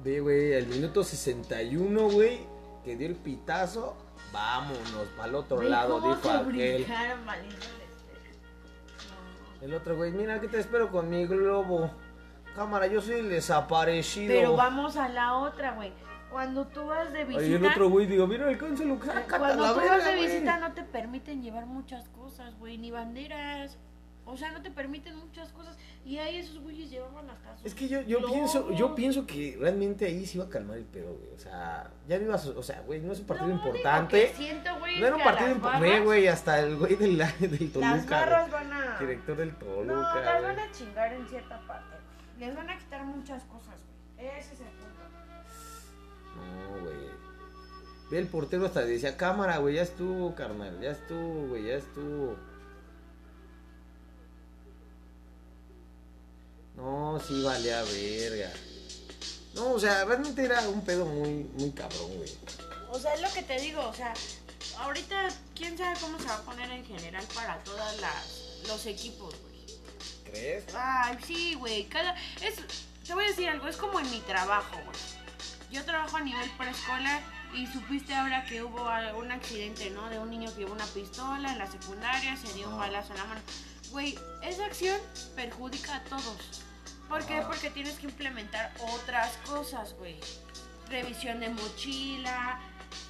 [0.00, 2.40] Ve, güey, al minuto 61, güey,
[2.84, 3.96] que dio el pitazo,
[4.32, 6.44] vámonos para el otro Ve lado, dijo aquel.
[6.84, 7.24] brincaron.
[9.64, 11.90] El otro güey, mira, aquí te espero con mi globo.
[12.54, 14.28] Cámara, yo soy el desaparecido.
[14.28, 15.90] Pero vamos a la otra, güey.
[16.30, 17.46] Cuando tú vas de visita.
[17.46, 20.26] Ay, el otro güey, digo, mira, alcánzalo, sácate a Cuando tú verga, vas de güey.
[20.26, 23.78] visita no te permiten llevar muchas cosas, güey, ni banderas.
[24.26, 25.76] O sea, no te permiten muchas cosas.
[26.04, 29.56] Y ahí esos güeyes llevaban hasta sus Es que yo, yo pienso, yo pienso que
[29.58, 31.30] realmente ahí se iba a calmar el pedo, güey.
[31.34, 34.28] O sea, ya no ibas, o sea, güey, no es un partido importante.
[34.28, 37.72] que siento, güey, No era un a partido importante, güey, hasta el güey del, del
[37.72, 37.96] Toluca.
[37.96, 38.98] Las barras van a.
[38.98, 41.96] Director del Toluca, No, las van a chingar en cierta parte.
[42.38, 43.80] Les van a quitar muchas cosas,
[44.16, 44.26] güey.
[44.28, 45.00] Ese es el punto.
[46.36, 47.14] No, güey.
[48.10, 52.36] Ve el portero hasta decía, cámara, güey, ya estuvo, carnal, ya estuvo, güey, ya estuvo.
[56.76, 58.52] No, sí valía verga.
[59.54, 62.30] No, o sea, realmente era un pedo muy, muy cabrón, güey.
[62.90, 64.12] O sea, es lo que te digo, o sea,
[64.78, 69.34] ahorita quién sabe cómo se va a poner en general para todas las los equipos,
[69.40, 69.54] güey.
[70.24, 70.64] ¿Crees?
[70.74, 72.56] Ay, sí, güey, cada es
[73.06, 74.96] te voy a decir algo, es como en mi trabajo, güey.
[75.70, 77.20] Yo trabajo a nivel preescolar
[77.54, 80.08] y supiste ahora que hubo un accidente, ¿no?
[80.08, 83.18] De un niño que llevó una pistola en la secundaria, se dio un balazo en
[83.18, 83.40] la mano.
[83.94, 85.00] Güey, esa acción
[85.36, 86.64] perjudica a todos.
[87.08, 87.34] ¿Por qué?
[87.34, 87.46] Ah.
[87.46, 90.16] Porque tienes que implementar otras cosas, güey.
[90.88, 92.60] Revisión de mochila,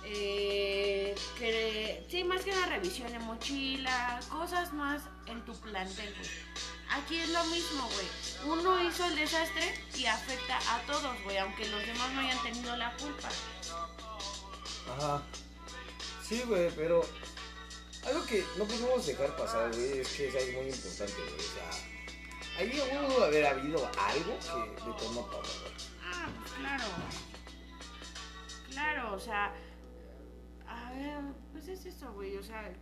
[0.05, 6.31] eh, que, sí, más que una revisión de mochila, cosas más en tu plantel, güey.
[6.91, 8.59] Aquí es lo mismo, güey.
[8.59, 12.77] Uno hizo el desastre y afecta a todos, güey, aunque los demás no hayan tenido
[12.77, 13.31] la culpa.
[14.99, 15.23] Ajá.
[16.29, 17.09] Sí, güey, pero
[18.07, 21.35] algo que no podemos dejar pasar, güey, es que es algo muy importante, güey.
[21.35, 21.71] O sea,
[22.59, 25.75] ahí hubo haber habido algo que detonó todo, güey.
[26.03, 26.85] Ah, pues claro.
[28.71, 29.55] Claro, o sea.
[30.67, 31.21] A ver,
[31.53, 32.37] pues es eso, güey.
[32.37, 32.73] O sea,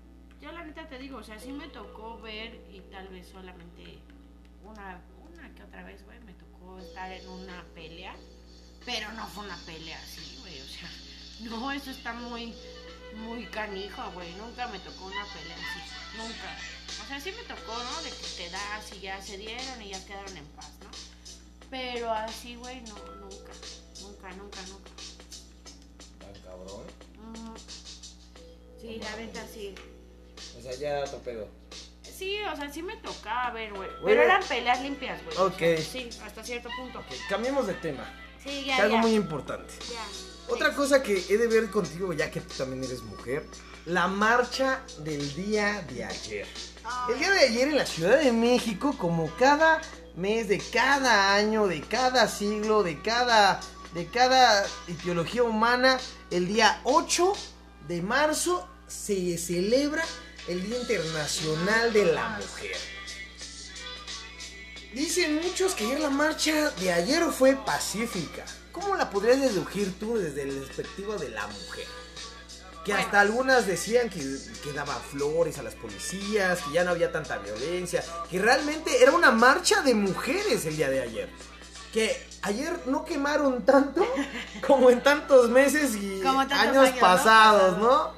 [0.41, 4.01] yo la neta te digo, o sea, sí me tocó ver y tal vez solamente
[4.65, 8.17] una, una que otra vez, güey, me tocó estar en una pelea.
[8.85, 10.61] Pero no fue una pelea así, güey.
[10.61, 10.91] O sea,
[11.51, 12.55] no, eso está muy,
[13.17, 14.33] muy canijo, güey.
[14.35, 16.17] Nunca me tocó una pelea así.
[16.17, 16.59] Nunca.
[17.05, 18.03] O sea, sí me tocó, ¿no?
[18.03, 20.91] De que te das y ya se dieron y ya quedaron en paz, ¿no?
[21.71, 23.53] Pero así, güey, no, nunca.
[24.03, 24.91] Nunca, nunca, nunca.
[26.21, 26.85] Tan cabrón.
[27.19, 27.55] Mm,
[28.81, 29.75] Sí, la neta sí.
[30.59, 31.49] O sea, ya pedo.
[32.03, 33.89] Sí, o sea, sí me tocaba ver, güey.
[34.05, 35.37] Pero eran peleas limpias, güey.
[35.39, 35.59] o Ok.
[35.59, 36.99] sea, sí, hasta cierto punto.
[36.99, 38.05] Ok, cambiemos de tema.
[38.43, 39.01] Sí, ya, algo ya.
[39.03, 39.73] muy importante.
[39.89, 40.05] ya.
[40.49, 43.47] Otra cosa que he de ver contigo, ya que tú también eres mujer,
[43.87, 46.47] la marcha del día de ayer.
[47.09, 49.81] El día de ayer en la Ciudad de México, como cada
[50.17, 53.61] mes de cada año, de cada siglo, de cada,
[53.95, 55.99] de cada ideología humana,
[56.31, 57.33] el día 8
[57.89, 60.05] de marzo se celebra
[60.49, 62.77] el Día Internacional de la Mujer.
[64.93, 68.45] Dicen muchos que ayer la marcha de ayer fue pacífica.
[68.73, 71.85] ¿Cómo la podrías deducir tú desde la perspectiva de la mujer?
[72.85, 73.05] Que Bueno.
[73.07, 74.19] hasta algunas decían que,
[74.65, 79.13] que daba flores a las policías, que ya no había tanta violencia, que realmente era
[79.13, 81.29] una marcha de mujeres el día de ayer.
[81.93, 84.05] Que ayer no quemaron tanto
[84.67, 87.01] como en tantos meses y Como tantos años, años, ¿no?
[87.01, 88.13] pasados, ¿no?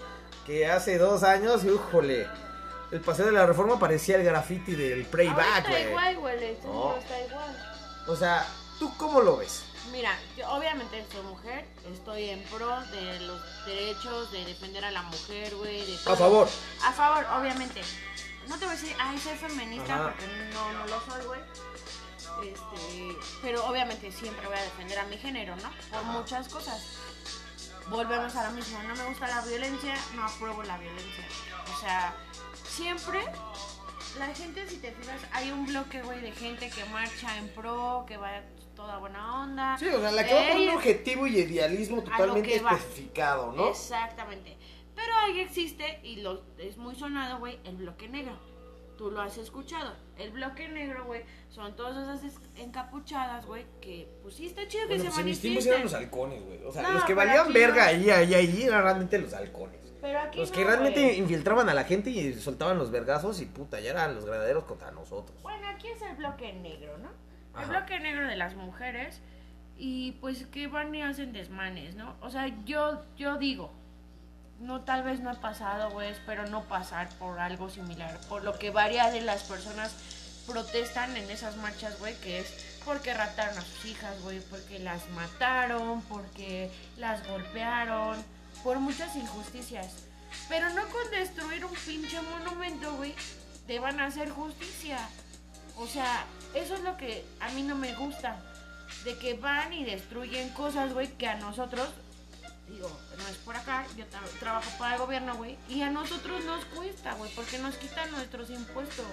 [0.46, 2.26] Que hace dos años, híjole,
[2.92, 5.88] el paseo de la reforma parecía el graffiti del playback, güey.
[5.88, 6.96] igual, güey, el No.
[6.96, 8.04] está igual.
[8.06, 8.46] O sea,
[8.78, 9.62] ¿tú cómo lo ves?
[9.94, 15.02] Mira, yo obviamente soy mujer, estoy en pro de los derechos, de defender a la
[15.02, 15.86] mujer, güey.
[15.86, 16.48] de A favor.
[16.84, 17.80] A favor, obviamente.
[18.48, 20.02] No te voy a decir, ay, soy feminista, Ajá.
[20.10, 21.40] porque no, no lo soy, güey.
[22.42, 25.70] Este, pero obviamente siempre voy a defender a mi género, ¿no?
[25.90, 26.10] Por Ajá.
[26.10, 26.82] muchas cosas.
[27.88, 31.24] Volvemos a lo mismo, no me gusta la violencia, no apruebo la violencia.
[31.72, 32.16] O sea,
[32.68, 33.24] siempre
[34.18, 38.04] la gente, si te fijas, hay un bloque, güey, de gente que marcha en pro,
[38.08, 38.40] que va
[38.74, 39.76] toda buena onda.
[39.78, 43.68] Sí, o sea, la que va por un objetivo y idealismo totalmente que especificado, ¿no?
[43.68, 44.56] Exactamente.
[44.94, 48.36] Pero ahí existe, y lo, es muy sonado, güey, el bloque negro.
[48.96, 49.92] Tú lo has escuchado.
[50.16, 54.86] El bloque negro, güey, son todas esas es- encapuchadas, güey, que pues sí está chido
[54.86, 55.72] que Bueno, se pues tiempos manifiesten.
[55.72, 56.64] eran los halcones, güey.
[56.64, 57.88] O sea, No, los que valían verga no.
[57.90, 59.80] ahí, ahí, ahí, eran realmente los halcones.
[60.00, 63.46] Pero aquí Los no, que realmente infiltraban a la gente y soltaban los vergazos y
[63.46, 65.42] puta, ya eran los granaderos contra nosotros.
[65.42, 67.08] Bueno, aquí es el bloque negro, ¿no?
[67.60, 69.20] El bloque negro de las mujeres
[69.76, 72.14] y pues que van y hacen desmanes, ¿no?
[72.20, 73.72] O sea, yo yo digo,
[74.60, 78.58] no tal vez no ha pasado, güey, espero no pasar por algo similar, por lo
[78.58, 79.94] que varias de las personas
[80.46, 85.08] protestan en esas marchas, güey, que es porque raptaron a sus hijas, güey, porque las
[85.10, 88.22] mataron, porque las golpearon,
[88.62, 90.04] por muchas injusticias.
[90.48, 93.14] Pero no con destruir un pinche monumento, güey,
[93.66, 94.98] te van a hacer justicia.
[95.76, 96.24] O sea,
[96.54, 98.36] eso es lo que a mí no me gusta.
[99.04, 101.88] De que van y destruyen cosas, güey, que a nosotros,
[102.68, 102.88] digo,
[103.18, 106.64] no es por acá, yo tra- trabajo para el gobierno, güey, y a nosotros nos
[106.66, 109.06] cuesta, güey, porque nos quitan nuestros impuestos.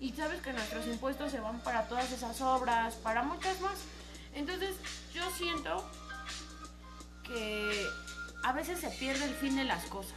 [0.00, 3.78] Y sabes que nuestros impuestos se van para todas esas obras, para muchas más.
[4.34, 4.76] Entonces,
[5.12, 5.84] yo siento
[7.24, 7.86] que
[8.44, 10.14] a veces se pierde el fin de las cosas.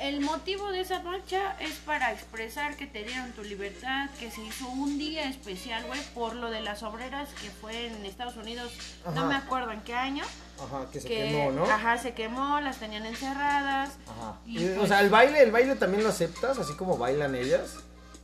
[0.00, 4.40] El motivo de esa marcha es para expresar que te dieron tu libertad, que se
[4.40, 8.72] hizo un día especial, güey, por lo de las obreras que fue en Estados Unidos,
[9.04, 9.14] Ajá.
[9.14, 10.24] no me acuerdo en qué año,
[10.58, 11.64] Ajá, que se que quemó, ¿no?
[11.64, 13.90] ajá, se quemó, las tenían encerradas.
[14.06, 14.38] Ajá.
[14.46, 17.74] Y o pues- sea, el baile, el baile también lo aceptas, así como bailan ellas,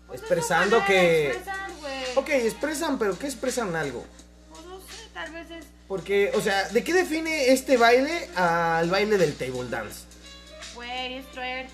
[0.07, 2.05] Pues es expresando que expresar, güey.
[2.17, 4.03] Ok, expresan, pero ¿qué expresan algo?
[4.51, 5.67] Pues no sé, tal vez es.
[5.89, 10.05] Porque, o sea, ¿de qué define este baile al baile del table dance?
[10.77, 11.69] Güey, es twerk.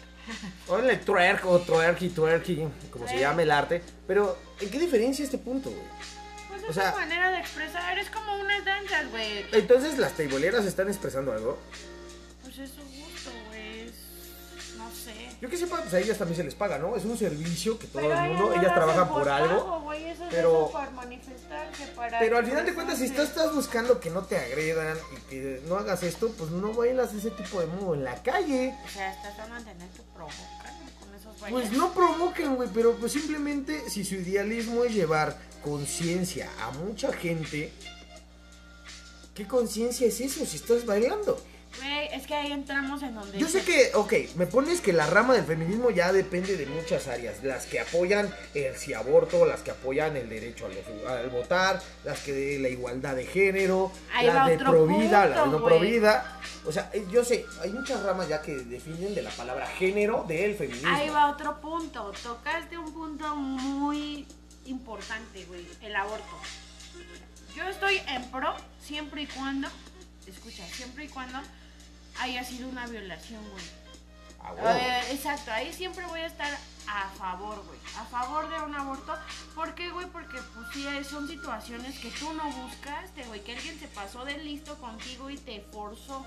[0.69, 3.83] Órale, twerk o twerky, twerky, como se llame el arte.
[4.07, 5.83] Pero, ¿en qué diferencia este punto, güey?
[6.49, 7.99] Pues O es sea- una manera de expresar.
[7.99, 9.45] Es como unas danzas, güey.
[9.53, 11.59] Entonces, ¿las tableeras están expresando algo?
[12.45, 13.02] Pues es su gusto, güey.
[15.43, 15.43] Es-.
[15.43, 16.95] Yo que sepa, pues a ellas también se les paga, ¿no?
[16.97, 19.93] Es un servicio que todo Pero el ellas mundo, no ellas trabajan por algo.
[19.93, 23.55] eso es pero- eso para manifestarse, para Pero al final de cuentas, si tú estás
[23.55, 27.61] buscando que no te agredan y que no hagas esto, pues no bailas ese tipo
[27.61, 28.75] de modo en la calle.
[28.85, 31.61] O sea, estás a mantener provocan con esos bailes.
[31.69, 37.13] Pues no provoquen, güey, pero pues simplemente si su idealismo es llevar conciencia a mucha
[37.13, 37.73] gente,
[39.35, 41.41] ¿qué conciencia es eso si estás bailando?
[41.79, 43.39] Güey, es que ahí entramos en donde.
[43.39, 47.09] Yo sé que, ok, me pones que la rama del feminismo ya depende de muchas
[47.09, 47.43] áreas.
[47.43, 51.83] Las que apoyan el si aborto, las que apoyan el derecho a los- al votar,
[52.05, 55.45] las que de la igualdad de género, Ahí las de otro pro vida, punto, las
[55.45, 55.65] de no güey.
[55.65, 56.41] pro vida.
[56.65, 60.25] O sea, eh, yo sé, hay muchas ramas ya que definen de la palabra género
[60.29, 60.89] del feminismo.
[60.95, 62.13] Ahí va otro punto.
[62.23, 64.27] Tocaste un punto muy
[64.67, 65.67] importante, güey.
[65.81, 66.37] El aborto.
[67.57, 69.69] Yo estoy en pro siempre y cuando.
[70.27, 71.39] Escucha, siempre y cuando
[72.21, 73.65] haya sido una violación, güey.
[74.41, 74.77] Ah.
[74.77, 76.53] Eh, exacto, ahí siempre voy a estar
[76.89, 77.79] a favor, güey.
[77.97, 79.15] A favor de un aborto.
[79.55, 80.07] ¿Por qué, güey?
[80.07, 83.43] Porque, pues sí, eh, son situaciones que tú no buscaste, güey.
[83.45, 86.27] Que alguien se pasó de listo contigo y te forzó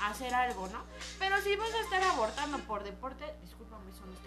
[0.00, 0.84] a hacer algo, ¿no?
[1.18, 4.25] Pero si vas a estar abortando por deporte, discúlpame, eso no está.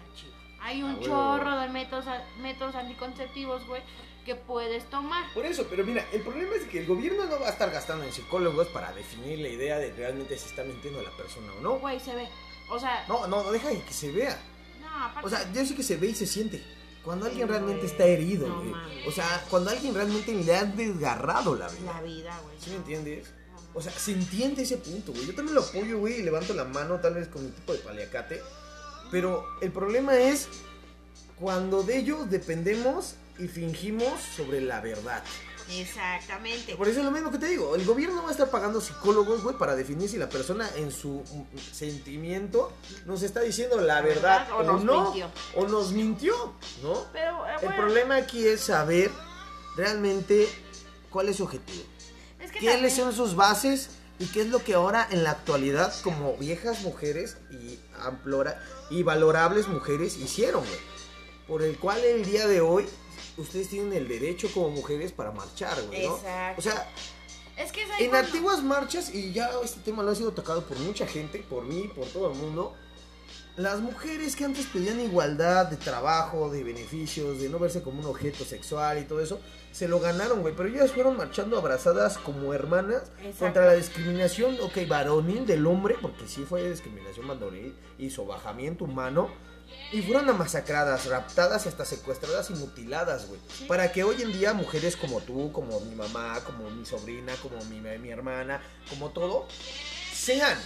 [0.62, 2.04] Hay un Ah, chorro de métodos,
[2.40, 3.82] métodos anticonceptivos, güey,
[4.24, 5.32] que puedes tomar.
[5.32, 8.04] Por eso, pero mira, el problema es que el gobierno no va a estar gastando
[8.04, 11.78] en psicólogos para definir la idea de realmente si está mintiendo la persona o no.
[11.78, 12.28] Güey, se ve.
[12.70, 14.38] O sea, No, no, no deja de que se vea.
[14.80, 15.26] no, aparte.
[15.26, 16.62] O sea, yo sé que se ve y se siente.
[17.02, 17.90] Cuando alguien Sí, realmente güey.
[17.92, 18.68] está herido, No güey.
[18.70, 19.06] mames.
[19.08, 21.92] o sea, cuando alguien realmente le ha desgarrado la vida.
[21.94, 22.56] la vida, güey.
[22.60, 23.26] ¿Sí me entiendes?
[23.72, 25.26] O sea, se entiende ese punto, güey.
[25.26, 27.78] Yo también lo apoyo, güey, y levanto la mano tal vez con mi tipo de
[27.78, 28.42] paliacate.
[29.10, 30.48] Pero el problema es
[31.38, 35.22] cuando de ello dependemos y fingimos sobre la verdad.
[35.72, 36.74] Exactamente.
[36.74, 37.74] Por eso es lo mismo que te digo.
[37.76, 41.22] El gobierno va a estar pagando psicólogos, güey, para definir si la persona en su
[41.72, 42.72] sentimiento
[43.06, 44.52] nos está diciendo la verdad ¿Verdad?
[44.52, 45.04] O o, nos no.
[45.04, 45.30] mintió.
[45.56, 47.04] O nos mintió, ¿no?
[47.12, 49.10] Pero, eh, El bueno, problema aquí es saber
[49.76, 50.48] realmente
[51.08, 51.84] cuál es su objetivo.
[52.40, 53.90] es que ¿Qué también- son sus bases?
[54.18, 58.60] ¿Y qué es lo que ahora en la actualidad como viejas mujeres y amplora
[58.90, 60.80] y valorables mujeres hicieron, güey?
[61.46, 62.86] Por el cual el día de hoy
[63.36, 66.16] ustedes tienen el derecho como mujeres para marchar, güey, ¿no?
[66.16, 66.58] Exacto.
[66.58, 66.92] O sea,
[67.56, 71.06] Es que en antiguas marchas, y ya este tema lo ha sido tocado por mucha
[71.06, 72.74] gente, por mí, por todo el mundo,
[73.56, 78.06] las mujeres que antes pedían igualdad de trabajo, de beneficios, de no verse como un
[78.06, 79.40] objeto sexual y todo eso,
[79.72, 80.54] se lo ganaron, güey.
[80.56, 83.38] Pero ellas fueron marchando abrazadas como hermanas Exacto.
[83.38, 89.30] contra la discriminación, ok, varonil del hombre, porque sí fue discriminación varonil y sobajamiento humano.
[89.92, 93.40] Y fueron masacradas, raptadas, hasta secuestradas y mutiladas, güey.
[93.56, 93.64] Sí.
[93.66, 97.64] Para que hoy en día mujeres como tú, como mi mamá, como mi sobrina, como
[97.66, 99.46] mi, mi hermana, como todo,
[100.12, 100.58] sean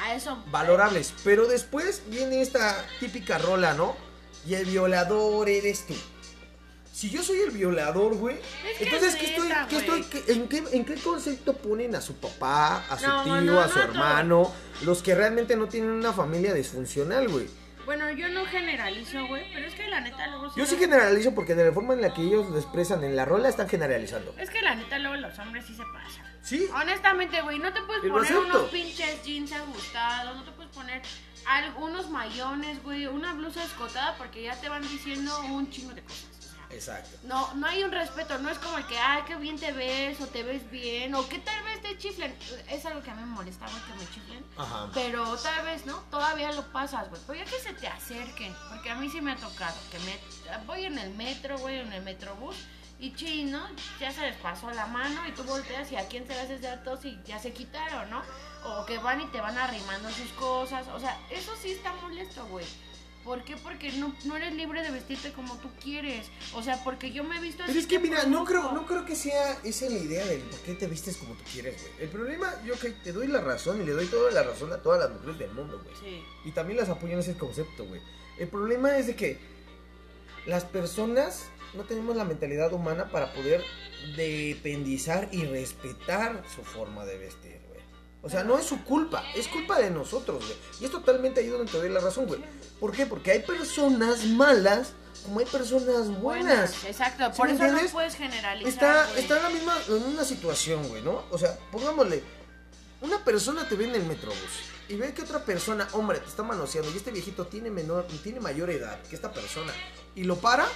[0.00, 0.42] A eso.
[0.50, 1.14] valorables.
[1.24, 3.96] Pero después viene esta típica rola, ¿no?
[4.46, 5.94] Y el violador eres tú.
[6.92, 8.36] Si yo soy el violador, güey,
[8.78, 12.16] entonces es ¿qué estoy, qué estoy, qué- en, qué, ¿en qué concepto ponen a su
[12.16, 14.52] papá, a su No, tío, no, a su no, hermano?
[14.82, 17.48] Los que realmente no tienen una familia disfuncional, güey.
[17.86, 20.54] Bueno, yo no generalizo, güey, pero es que la neta luego.
[20.54, 23.24] Yo sí generalizo porque de la forma en la que ellos lo expresan en la
[23.24, 24.34] rola están generalizando.
[24.38, 26.31] Es que la neta luego los hombres sí se pasan.
[26.42, 28.40] Sí, Honestamente, güey, no te puedes poner acepto.
[28.58, 31.00] unos pinches jeans ajustados, no te puedes poner
[31.46, 36.24] algunos mayones, güey, una blusa escotada porque ya te van diciendo un chingo de cosas.
[36.38, 37.16] o sea, exacto.
[37.24, 40.20] No, no hay un respeto, no es como el que, ay, qué bien te ves,
[40.20, 42.34] o te ves bien, o que tal vez te chiflen.
[42.68, 44.44] Es algo que a mí me molesta, güey, que me chiflen.
[44.56, 44.90] Ajá.
[44.94, 45.96] Pero tal vez, ¿no?
[46.10, 47.22] Todavía lo pasas, güey.
[47.26, 50.18] Pero ya que se te acerquen, porque a mí sí me ha tocado, que me
[50.66, 52.56] voy en el metro, güey, en el metrobús,
[53.02, 53.66] y chin, ¿no?
[53.98, 56.60] Ya se les pasó la mano y tú volteas y a quién se le haces
[56.62, 58.22] de altos y ya se quitaron, ¿no?
[58.64, 60.86] O que van y te van arrimando sus cosas.
[60.86, 62.64] O sea, eso sí está molesto, güey.
[63.24, 63.56] ¿Por qué?
[63.56, 66.26] Porque no, no eres libre de vestirte como tú quieres.
[66.54, 68.86] O sea, porque yo me he visto Pero así es que mira, no creo, no
[68.86, 72.04] creo que sea esa la idea del por qué te vistes como tú quieres, güey.
[72.04, 74.76] El problema, yo que te doy la razón y le doy toda la razón a
[74.76, 75.96] todas las mujeres del mundo, güey.
[75.96, 76.24] Sí.
[76.44, 78.00] Y también las apoyo en ese concepto, güey.
[78.38, 79.38] El problema es de que
[80.46, 83.62] las personas no tenemos la mentalidad humana para poder
[84.16, 87.80] dependizar y respetar su forma de vestir, güey.
[88.22, 90.56] O sea, no es su culpa, es culpa de nosotros, güey.
[90.80, 92.40] Y es totalmente ahí donde te doy la razón, güey.
[92.78, 93.06] ¿Por qué?
[93.06, 94.94] Porque hay personas malas
[95.24, 96.84] como hay personas buenas.
[96.84, 98.68] exacto, ¿Sí por eso no puedes generalizar.
[98.68, 99.20] Está, güey.
[99.20, 101.24] está en la misma, en una situación, güey, ¿no?
[101.30, 102.22] O sea, pongámosle,
[103.00, 106.42] una persona te ve en el metrobús y ve que otra persona, hombre, te está
[106.42, 109.72] manoseando y este viejito tiene menor, tiene mayor edad que esta persona
[110.14, 110.66] y lo para,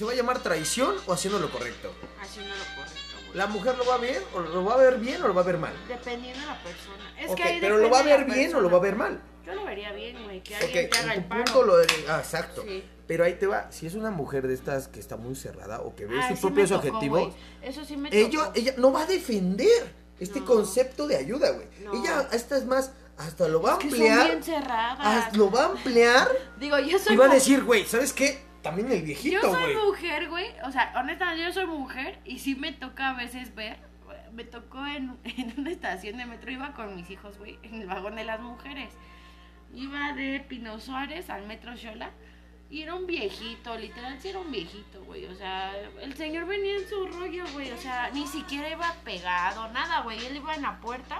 [0.00, 1.92] ¿se va a llamar traición o haciendo lo correcto?
[2.22, 3.36] Haciendo lo correcto, güey.
[3.36, 5.42] ¿La mujer lo va a ver o lo va a ver bien o lo va
[5.42, 5.74] a ver mal?
[5.86, 7.14] Dependiendo de la persona.
[7.20, 9.20] Es que ahí pero lo va a ver bien o lo va a ver mal.
[9.44, 11.44] Yo lo vería bien, güey, que alguien te haga en el tu paro.
[11.44, 11.86] punto lo de...
[12.08, 12.62] Ah, exacto.
[12.66, 12.82] Sí.
[13.06, 15.94] Pero ahí te va, si es una mujer de estas que está muy cerrada o
[15.94, 17.34] que ve Ay, sus propios objetivos.
[17.60, 18.52] Eso sí me ella, tocó.
[18.54, 20.46] ella no va a defender este No.
[20.46, 21.66] concepto de ayuda, güey.
[21.84, 21.92] No.
[21.92, 24.98] Ella, esta es más, hasta lo va a Es que son ampliar, bien cerradas.
[25.26, 26.28] hasta lo va a ampliar
[26.58, 28.48] Digo, yo soy y va a decir, güey, ¿sabes qué?
[28.62, 29.86] También el Yo viejito, soy güey.
[29.86, 30.46] mujer, güey.
[30.64, 33.78] O sea, honestamente, yo soy mujer y sí me toca a veces ver.
[34.32, 37.86] Me tocó en, en una estación de metro, iba con mis hijos, güey, en el
[37.86, 38.92] vagón de las mujeres.
[39.74, 42.10] Iba de Pino Suárez al metro Xola
[42.70, 45.26] y era un viejito, literal, sí era un viejito, güey.
[45.26, 47.70] O sea, el señor venía en su rollo, güey.
[47.72, 50.24] O sea, ni siquiera iba pegado, nada, güey.
[50.26, 51.18] Él iba en la puerta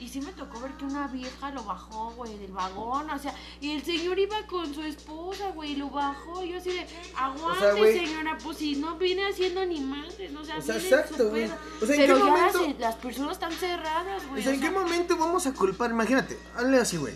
[0.00, 3.08] y sí me tocó ver que una vieja lo bajó, güey, del vagón.
[3.10, 6.42] O sea, y el señor iba con su esposa, güey, y lo bajó.
[6.44, 6.86] Y yo así de,
[7.16, 11.44] aguante, señora, pues si no viene haciendo ni madres, no o sea, O exacto, güey.
[11.80, 14.42] O sea, ¿en Pero qué ya momento- las, las personas están cerradas, O güey.
[14.42, 15.90] sea, ¿en qué momento vamos a culpar?
[15.90, 17.14] Imagínate, hazle así, güey.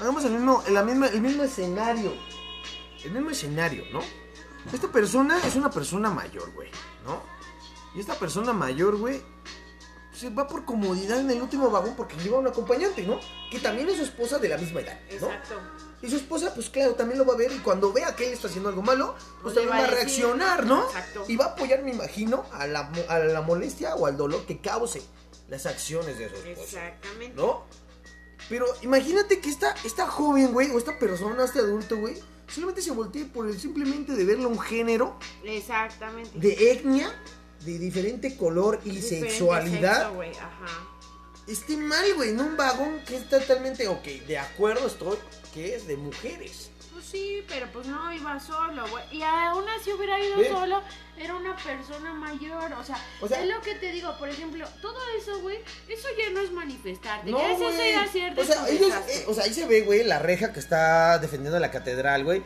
[0.00, 2.12] Hagamos el mismo, la misma, el mismo escenario.
[3.04, 4.00] El mismo escenario, ¿no?
[4.72, 6.70] Esta persona es una persona mayor, güey,
[7.04, 7.20] ¿no?
[7.94, 9.22] Y esta persona mayor, güey,
[10.24, 13.20] se va por comodidad en el último vagón porque lleva un acompañante, ¿no?
[13.50, 15.26] Que también es su esposa de la misma edad, ¿no?
[15.28, 15.60] Exacto.
[16.02, 18.32] Y su esposa, pues claro, también lo va a ver y cuando vea que él
[18.34, 20.84] está haciendo algo malo, pues Pues también va va a decir, reaccionar, ¿no?
[20.84, 21.24] exacto.
[21.28, 24.58] Y va a apoyar, me imagino, a la, a la molestia o al dolor que
[24.58, 25.02] cause
[25.48, 26.86] las acciones de su esposa.
[26.88, 27.36] Exactamente.
[27.36, 27.64] ¿No?
[28.48, 32.90] Pero imagínate que esta, esta joven, güey, o esta persona, este adulto, güey, solamente se
[32.90, 36.30] voltee por el simplemente de verle un género, Exactamente.
[36.38, 37.10] de etnia,
[37.64, 40.12] de diferente color y Diferente sexualidad.
[40.12, 40.88] sexo, Ajá.
[41.46, 45.18] Esté mal, güey, en un vagón que es totalmente, ok, de acuerdo estoy,
[45.52, 46.70] que es de mujeres.
[46.92, 49.04] Pues sí, pero pues no iba solo, güey.
[49.12, 50.82] Y aún así hubiera ido solo,
[51.18, 52.72] era una persona mayor.
[52.74, 55.58] O sea, O sea- es lo que te digo, por ejemplo, todo eso, güey,
[55.88, 57.30] eso ya no es manifestarte.
[57.30, 57.90] No, ya es eso güey.
[57.90, 60.52] ir a cierto O sea, ellos, eh, o sea, ahí se ve, güey, la reja
[60.52, 62.42] que está defendiendo la catedral, güey.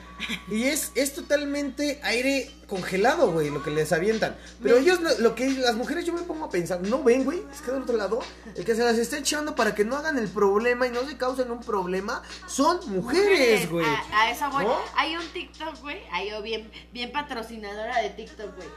[0.48, 4.36] Y es, es totalmente aire congelado, güey, lo que les avientan.
[4.62, 7.42] Pero ellos, lo, lo que las mujeres, yo me pongo a pensar, no ven, güey,
[7.50, 8.20] es que del otro lado,
[8.54, 11.16] el que se las está echando para que no hagan el problema y no se
[11.16, 13.86] causen un problema, son mujeres, güey.
[13.86, 14.64] A, a eso voy.
[14.66, 14.76] ¿No?
[14.96, 16.02] Hay un TikTok, güey.
[16.12, 18.68] Hay yo bien, bien patrocinadora de TikTok, güey.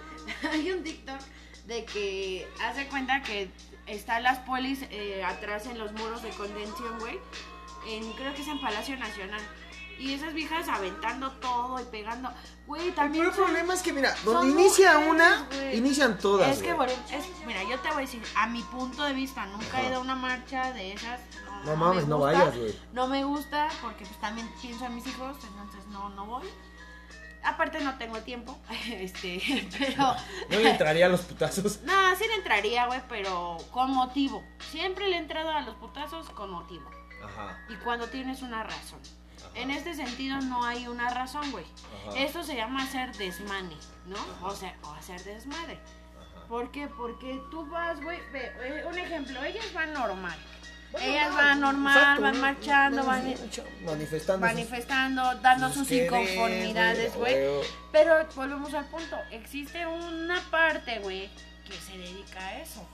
[0.54, 1.20] Hay un TikTok
[1.66, 3.50] de que hace cuenta que
[3.88, 7.20] están las polis eh, atrás en los muros de contención, güey.
[7.88, 9.42] En, creo que es en Palacio Nacional.
[10.00, 12.32] Y esas viejas aventando todo y pegando.
[12.66, 13.26] Güey, El también.
[13.26, 16.88] son- problema es que, mira, donde inicia mujeres, una, inician todas, Es que, güey.
[16.88, 19.82] bueno, es, mira, yo te voy a decir, a mi punto de vista, nunca Ajá.
[19.84, 21.20] he ido a una marcha de esas.
[21.46, 22.76] No, No me mames, no vayas, güey.
[22.94, 26.48] No me gusta porque pues también pienso en mis hijos, entonces no, no voy.
[27.44, 28.58] Aparte no tengo tiempo,
[28.90, 29.42] este,
[29.78, 30.16] pero...
[30.50, 31.80] No le entraría a los putazos.
[31.84, 34.44] No, sí le entraría, güey, pero con motivo.
[34.70, 36.90] Siempre le he entrado a los putazos con motivo.
[37.24, 37.58] Ajá.
[37.70, 39.00] Y cuando tienes una razón.
[39.56, 41.66] En este sentido no hay una razón, güey.
[42.16, 43.76] Esto se llama hacer desmane,
[44.06, 44.48] ¿no?
[44.48, 45.80] O sea, o hacer desmadre.
[46.48, 46.88] ¿Por qué?
[46.88, 50.38] Porque tú vas, güey, ve, eh, un ejemplo, ellas van normal.
[51.00, 53.24] Ellas van normal, Exacto, van marchando, van
[53.86, 54.48] manifestando.
[54.48, 57.36] sus- manifestando, dando sus inconformidades, güey.
[57.92, 61.30] Pero volvemos al punto, existe una parte, güey,
[61.66, 62.88] que se dedica a eso.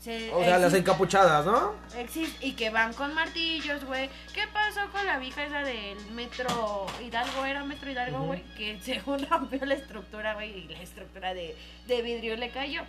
[0.00, 1.74] Se- O sea, las encapuchadas, ¿no?
[1.96, 4.10] existe- y que van con martillos, güey.
[4.34, 7.44] ¿Qué pasó con la vieja esa del metro Hidalgo?
[7.46, 11.56] Era metro Hidalgo, güey, que según rompió la estructura, güey, y la estructura de,
[11.86, 12.82] de vidrio le cayó.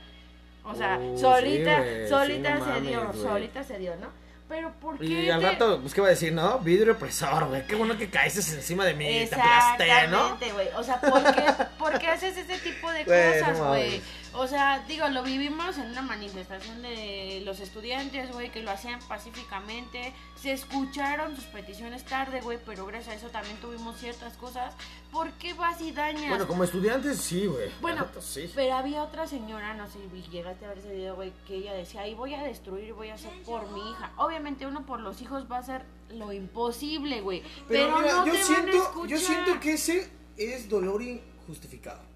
[0.65, 4.07] O sea, Oh, solita, sí, solita sí, no se dio, solita se dio, ¿no?
[4.55, 5.05] Pero ¿por qué?
[5.05, 6.59] Y al te- rato, pues, ¿qué va a decir, no?
[6.59, 7.67] Vidrio opresor, güey.
[7.67, 9.25] Qué bueno que caíste encima de mí.
[9.29, 10.33] Te aplasté, ¿no?
[10.35, 10.67] Exactamente, güey.
[10.77, 11.43] O sea, ¿por qué,
[11.77, 13.87] por qué haces ese tipo de Güey, cosas, no güey?
[13.89, 14.01] mames.
[14.37, 18.99] O sea, digo, lo vivimos en una manifestación de los estudiantes, güey, que lo hacían
[19.07, 20.13] pacíficamente.
[20.35, 24.73] Se escucharon sus peticiones tarde, güey, pero gracias a eso también tuvimos ciertas cosas.
[25.11, 26.29] ¿Por qué vas y dañas?
[26.29, 27.69] Bueno, como estudiantes, sí, güey.
[27.81, 28.51] Bueno, neta, sí.
[28.53, 31.73] pero había otra señora, no sé si llegaste a ver ese video, güey, que ella
[31.73, 34.11] decía, ahí voy a destruir, voy a hacer por mi hija.
[34.17, 37.43] Obviamente uno por los hijos va a hacer lo imposible, güey.
[37.67, 39.09] Pero, mira, no yo te van a siento, escuchar.
[39.09, 42.14] yo siento que ese es dolor injustificado.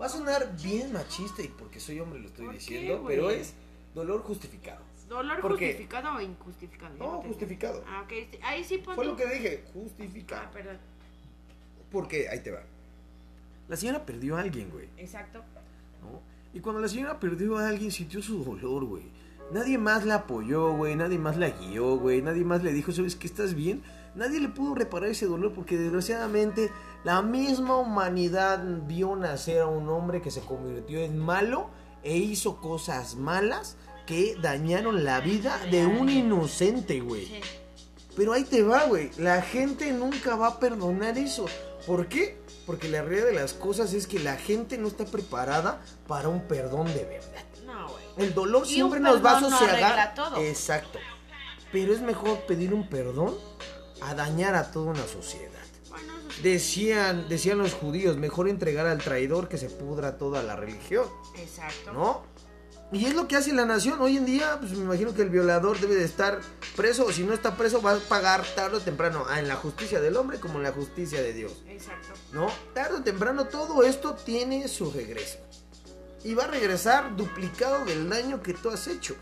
[0.00, 3.30] Va a sonar bien machista y porque soy hombre lo estoy ¿Por qué, diciendo, pero
[3.30, 3.54] es
[3.94, 4.84] dolor justificado.
[5.08, 6.94] ¿Dolor justificado o injustificado?
[6.98, 7.84] No, justificado.
[7.86, 8.12] Ah, ok.
[8.30, 10.42] sí, Ahí sí pon Fue lo que dije, justificado.
[10.44, 10.78] Ah, perdón.
[11.90, 12.62] Porque ahí te va.
[13.68, 14.88] La señora perdió a alguien, güey.
[14.96, 15.42] Exacto.
[16.02, 16.20] ¿no?
[16.52, 19.04] Y cuando la señora perdió a alguien, sintió su dolor, güey.
[19.52, 20.96] Nadie más la apoyó, güey.
[20.96, 22.20] Nadie más la guió, güey.
[22.20, 23.82] Nadie más le dijo, ¿sabes que estás bien?
[24.16, 26.70] Nadie le pudo reparar ese dolor porque desgraciadamente
[27.06, 31.70] la misma humanidad vio nacer a un hombre que se convirtió en malo
[32.02, 33.76] e hizo cosas malas
[34.06, 37.40] que dañaron la vida de un inocente, güey.
[38.16, 39.12] Pero ahí te va, güey.
[39.18, 41.46] La gente nunca va a perdonar eso.
[41.86, 42.42] ¿Por qué?
[42.66, 46.48] Porque la realidad de las cosas es que la gente no está preparada para un
[46.48, 47.44] perdón de verdad.
[47.64, 48.04] No, güey.
[48.16, 50.38] El dolor Y siempre nos va a perdón no.
[50.38, 50.98] Exacto.
[51.70, 53.36] Pero es mejor pedir un perdón
[54.02, 55.55] a dañar a toda una sociedad.
[56.42, 61.92] Decían, decían los judíos, mejor entregar al traidor que se pudra toda la religión, Exacto.
[61.92, 62.36] ¿no?
[62.92, 64.00] Y es lo que hace la nación.
[64.00, 66.40] Hoy en día, pues me imagino que el violador debe de estar
[66.76, 69.56] preso, o si no está preso, va a pagar tarde o temprano, ah, en la
[69.56, 71.64] justicia del hombre como en la justicia de Dios.
[71.68, 72.08] Exacto.
[72.32, 72.46] ¿no?
[72.74, 75.38] Tarde o temprano todo esto tiene su regreso.
[76.22, 79.16] Y va a regresar duplicado del daño que tú has hecho.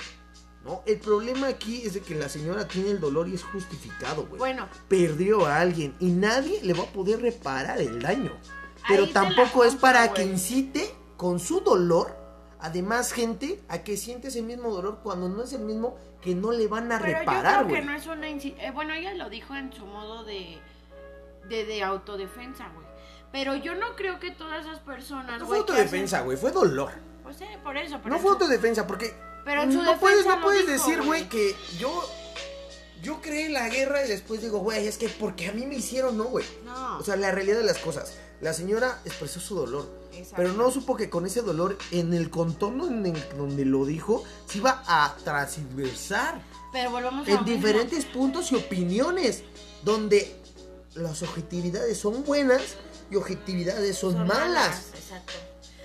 [0.65, 0.83] ¿No?
[0.87, 4.39] El problema aquí es de que la señora tiene el dolor y es justificado, güey.
[4.39, 8.33] Bueno, Perdió a alguien y nadie le va a poder reparar el daño.
[8.89, 10.15] Pero tampoco es para güey.
[10.15, 12.17] que incite con su dolor
[12.61, 16.35] a demás gente a que siente ese mismo dolor cuando no es el mismo que
[16.35, 17.81] no le van a pero reparar, yo creo güey.
[17.81, 18.29] que no es una...
[18.29, 20.59] eh, bueno, ella lo dijo en su modo de,
[21.49, 22.87] de, de autodefensa, güey.
[23.31, 26.91] Pero yo no creo que todas esas personas, No güey, fue autodefensa, güey, fue dolor.
[27.23, 27.99] Pues sí, por eso.
[28.03, 29.13] Pero No fue autodefensa, porque
[29.45, 31.29] Pero en su no puedes, no puedes dijo, decir, güey.
[31.29, 32.03] que yo
[33.03, 35.75] yo creé en la guerra y después digo, güey, es que porque a mí me
[35.75, 36.47] hicieron, no, güey.
[36.65, 36.99] No.
[36.99, 38.15] O sea, la realidad de las cosas.
[38.41, 40.35] La señora expresó su dolor, Exacto.
[40.37, 44.25] pero no supo que con ese dolor, en el contorno en el- donde lo dijo,
[44.51, 46.43] se iba a transversar
[46.73, 47.57] Pero volvamos a en mismo.
[47.57, 49.43] diferentes puntos y opiniones,
[49.83, 50.37] donde
[50.95, 52.63] las objetividades son buenas
[53.11, 54.89] y objetividades son, Son malas.
[54.95, 55.33] Exacto.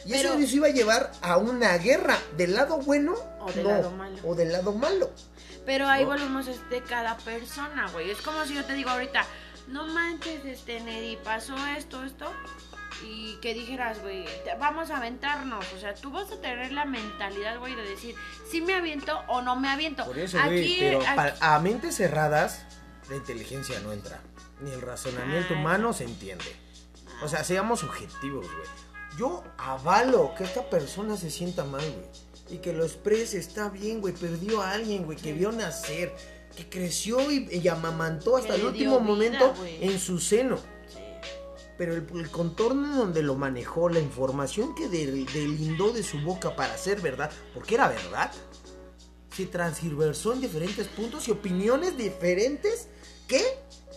[0.10, 3.64] Y Pero- eso nos iba a llevar a una guerra del lado bueno O del
[3.64, 4.18] no, lado malo.
[4.24, 5.12] o del lado malo.
[5.68, 6.10] Pero ahí ¿No?
[6.10, 8.10] volvemos de cada persona, güey.
[8.10, 9.24] Es como si yo te digo ahorita,
[9.68, 12.26] no manches, este, Neddy, pasó esto, esto.
[13.04, 14.26] Y que dijeras, güey,
[14.60, 15.64] vamos a aventarnos.
[15.76, 18.16] O sea, tú vas a tener la mentalidad, güey, de decir,
[18.50, 20.06] si me aviento o no me aviento.
[20.06, 22.64] Por eso, güey, Aquí, pero aquí- pa- a mentes cerradas
[23.10, 24.20] la inteligencia no entra,
[24.62, 25.60] ni el razonamiento Ay.
[25.60, 26.46] humano se entiende.
[27.22, 28.68] O sea, seamos objetivos, güey.
[29.18, 32.08] Yo avalo que esta persona se sienta mal, güey.
[32.52, 34.14] Y que lo exprese, está bien, güey.
[34.14, 36.14] Perdió a alguien, güey, que vio nacer,
[36.56, 39.84] que creció y, y amamantó hasta Que el último vida, momento güey.
[39.84, 40.58] en su seno.
[40.88, 41.00] Sí.
[41.78, 46.56] Pero el, el contorno donde lo manejó, la información que del- delindó de su boca
[46.56, 48.32] para ser verdad, porque era verdad,
[49.36, 52.88] se transversó en diferentes puntos y opiniones diferentes
[53.28, 53.42] que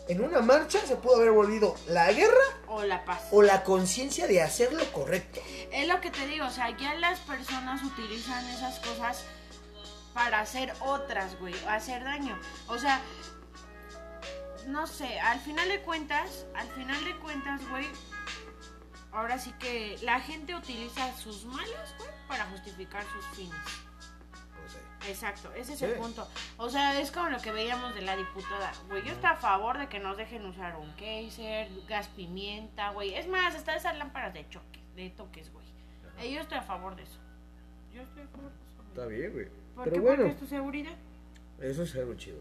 [0.09, 2.45] en una marcha se pudo haber volvido la guerra
[2.75, 3.29] O la paz.
[3.33, 5.41] o la conciencia de hacer lo correcto.
[5.71, 9.25] Es lo que te digo, o sea, ya las personas utilizan esas cosas
[10.15, 12.39] para hacer otras, güey, o hacer daño.
[12.69, 13.01] O sea,
[14.69, 17.87] no sé, al final de cuentas, al final de cuentas, güey,
[19.13, 23.92] ahora sí que la gente utiliza sus males, güey, para justificar sus fines.
[25.09, 25.85] Exacto, ese es Sí.
[25.87, 26.27] el punto.
[26.59, 28.73] O sea, es como lo que veíamos de la diputada.
[28.89, 33.15] Güey, yo estoy a favor de que nos dejen usar un geyser, gas pimienta, güey.
[33.15, 35.67] Es más, hasta esas lámparas de choque, de toques, güey.
[36.19, 37.19] Eh, yo estoy a favor de eso.
[37.93, 38.77] Yo estoy a favor de eso.
[38.77, 38.89] güey.
[38.89, 39.47] Está bien, güey.
[39.75, 40.01] ¿Por Pero qué?
[40.01, 40.93] bueno, Porque es tu seguridad.
[41.61, 42.41] eso es algo chido.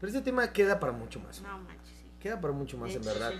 [0.00, 1.40] Pero este tema queda para mucho más.
[1.40, 2.10] No manches, sí.
[2.20, 3.30] Queda para mucho más, en verdad.
[3.32, 3.38] sí.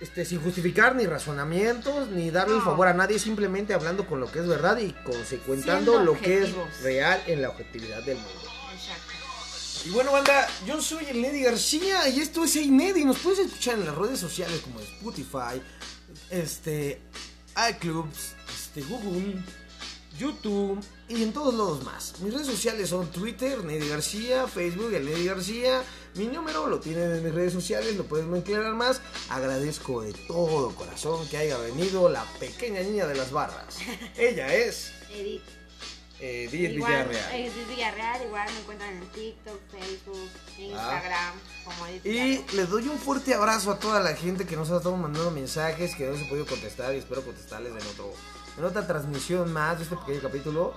[0.00, 4.30] Este, sin justificar ni razonamientos, ni darle el favor a nadie, simplemente hablando con lo
[4.30, 6.50] que es verdad y consecuentando lo que es
[6.82, 8.50] real en la objetividad del mundo.
[8.74, 9.14] Exacto.
[9.86, 13.04] Y bueno, banda, yo soy el Neddy García y esto es Neddy.
[13.04, 15.60] Nos puedes escuchar en las redes sociales como Spotify,
[16.30, 17.00] este,
[17.70, 19.42] iClubs, este, Google,
[20.18, 22.18] YouTube y en todos lados más.
[22.20, 25.82] Mis redes sociales son Twitter, Neddy García, Facebook, el Neddy García.
[26.14, 29.00] Mi número lo tienen en mis redes sociales, lo pueden aclarar más.
[29.28, 33.78] Agradezco de todo corazón que haya venido la pequeña niña de las barras.
[34.16, 35.42] Ella es Edith.
[36.20, 37.34] Edith Igual, Villarreal.
[37.34, 41.34] Edith Villarreal, igual me encuentran en TikTok, Facebook, Instagram,
[41.64, 44.76] como Edith Y les doy un fuerte abrazo a toda la gente que nos ha
[44.76, 48.12] estado mandando mensajes, que no se ha podido contestar y espero contestarles en, otro,
[48.56, 50.74] en otra transmisión más de este pequeño capítulo.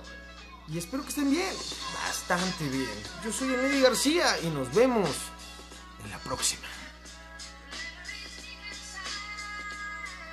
[0.70, 1.54] Y espero que estén bien,
[2.04, 2.90] bastante bien.
[3.24, 5.08] Yo soy Lady García y nos vemos
[6.04, 6.66] en la próxima.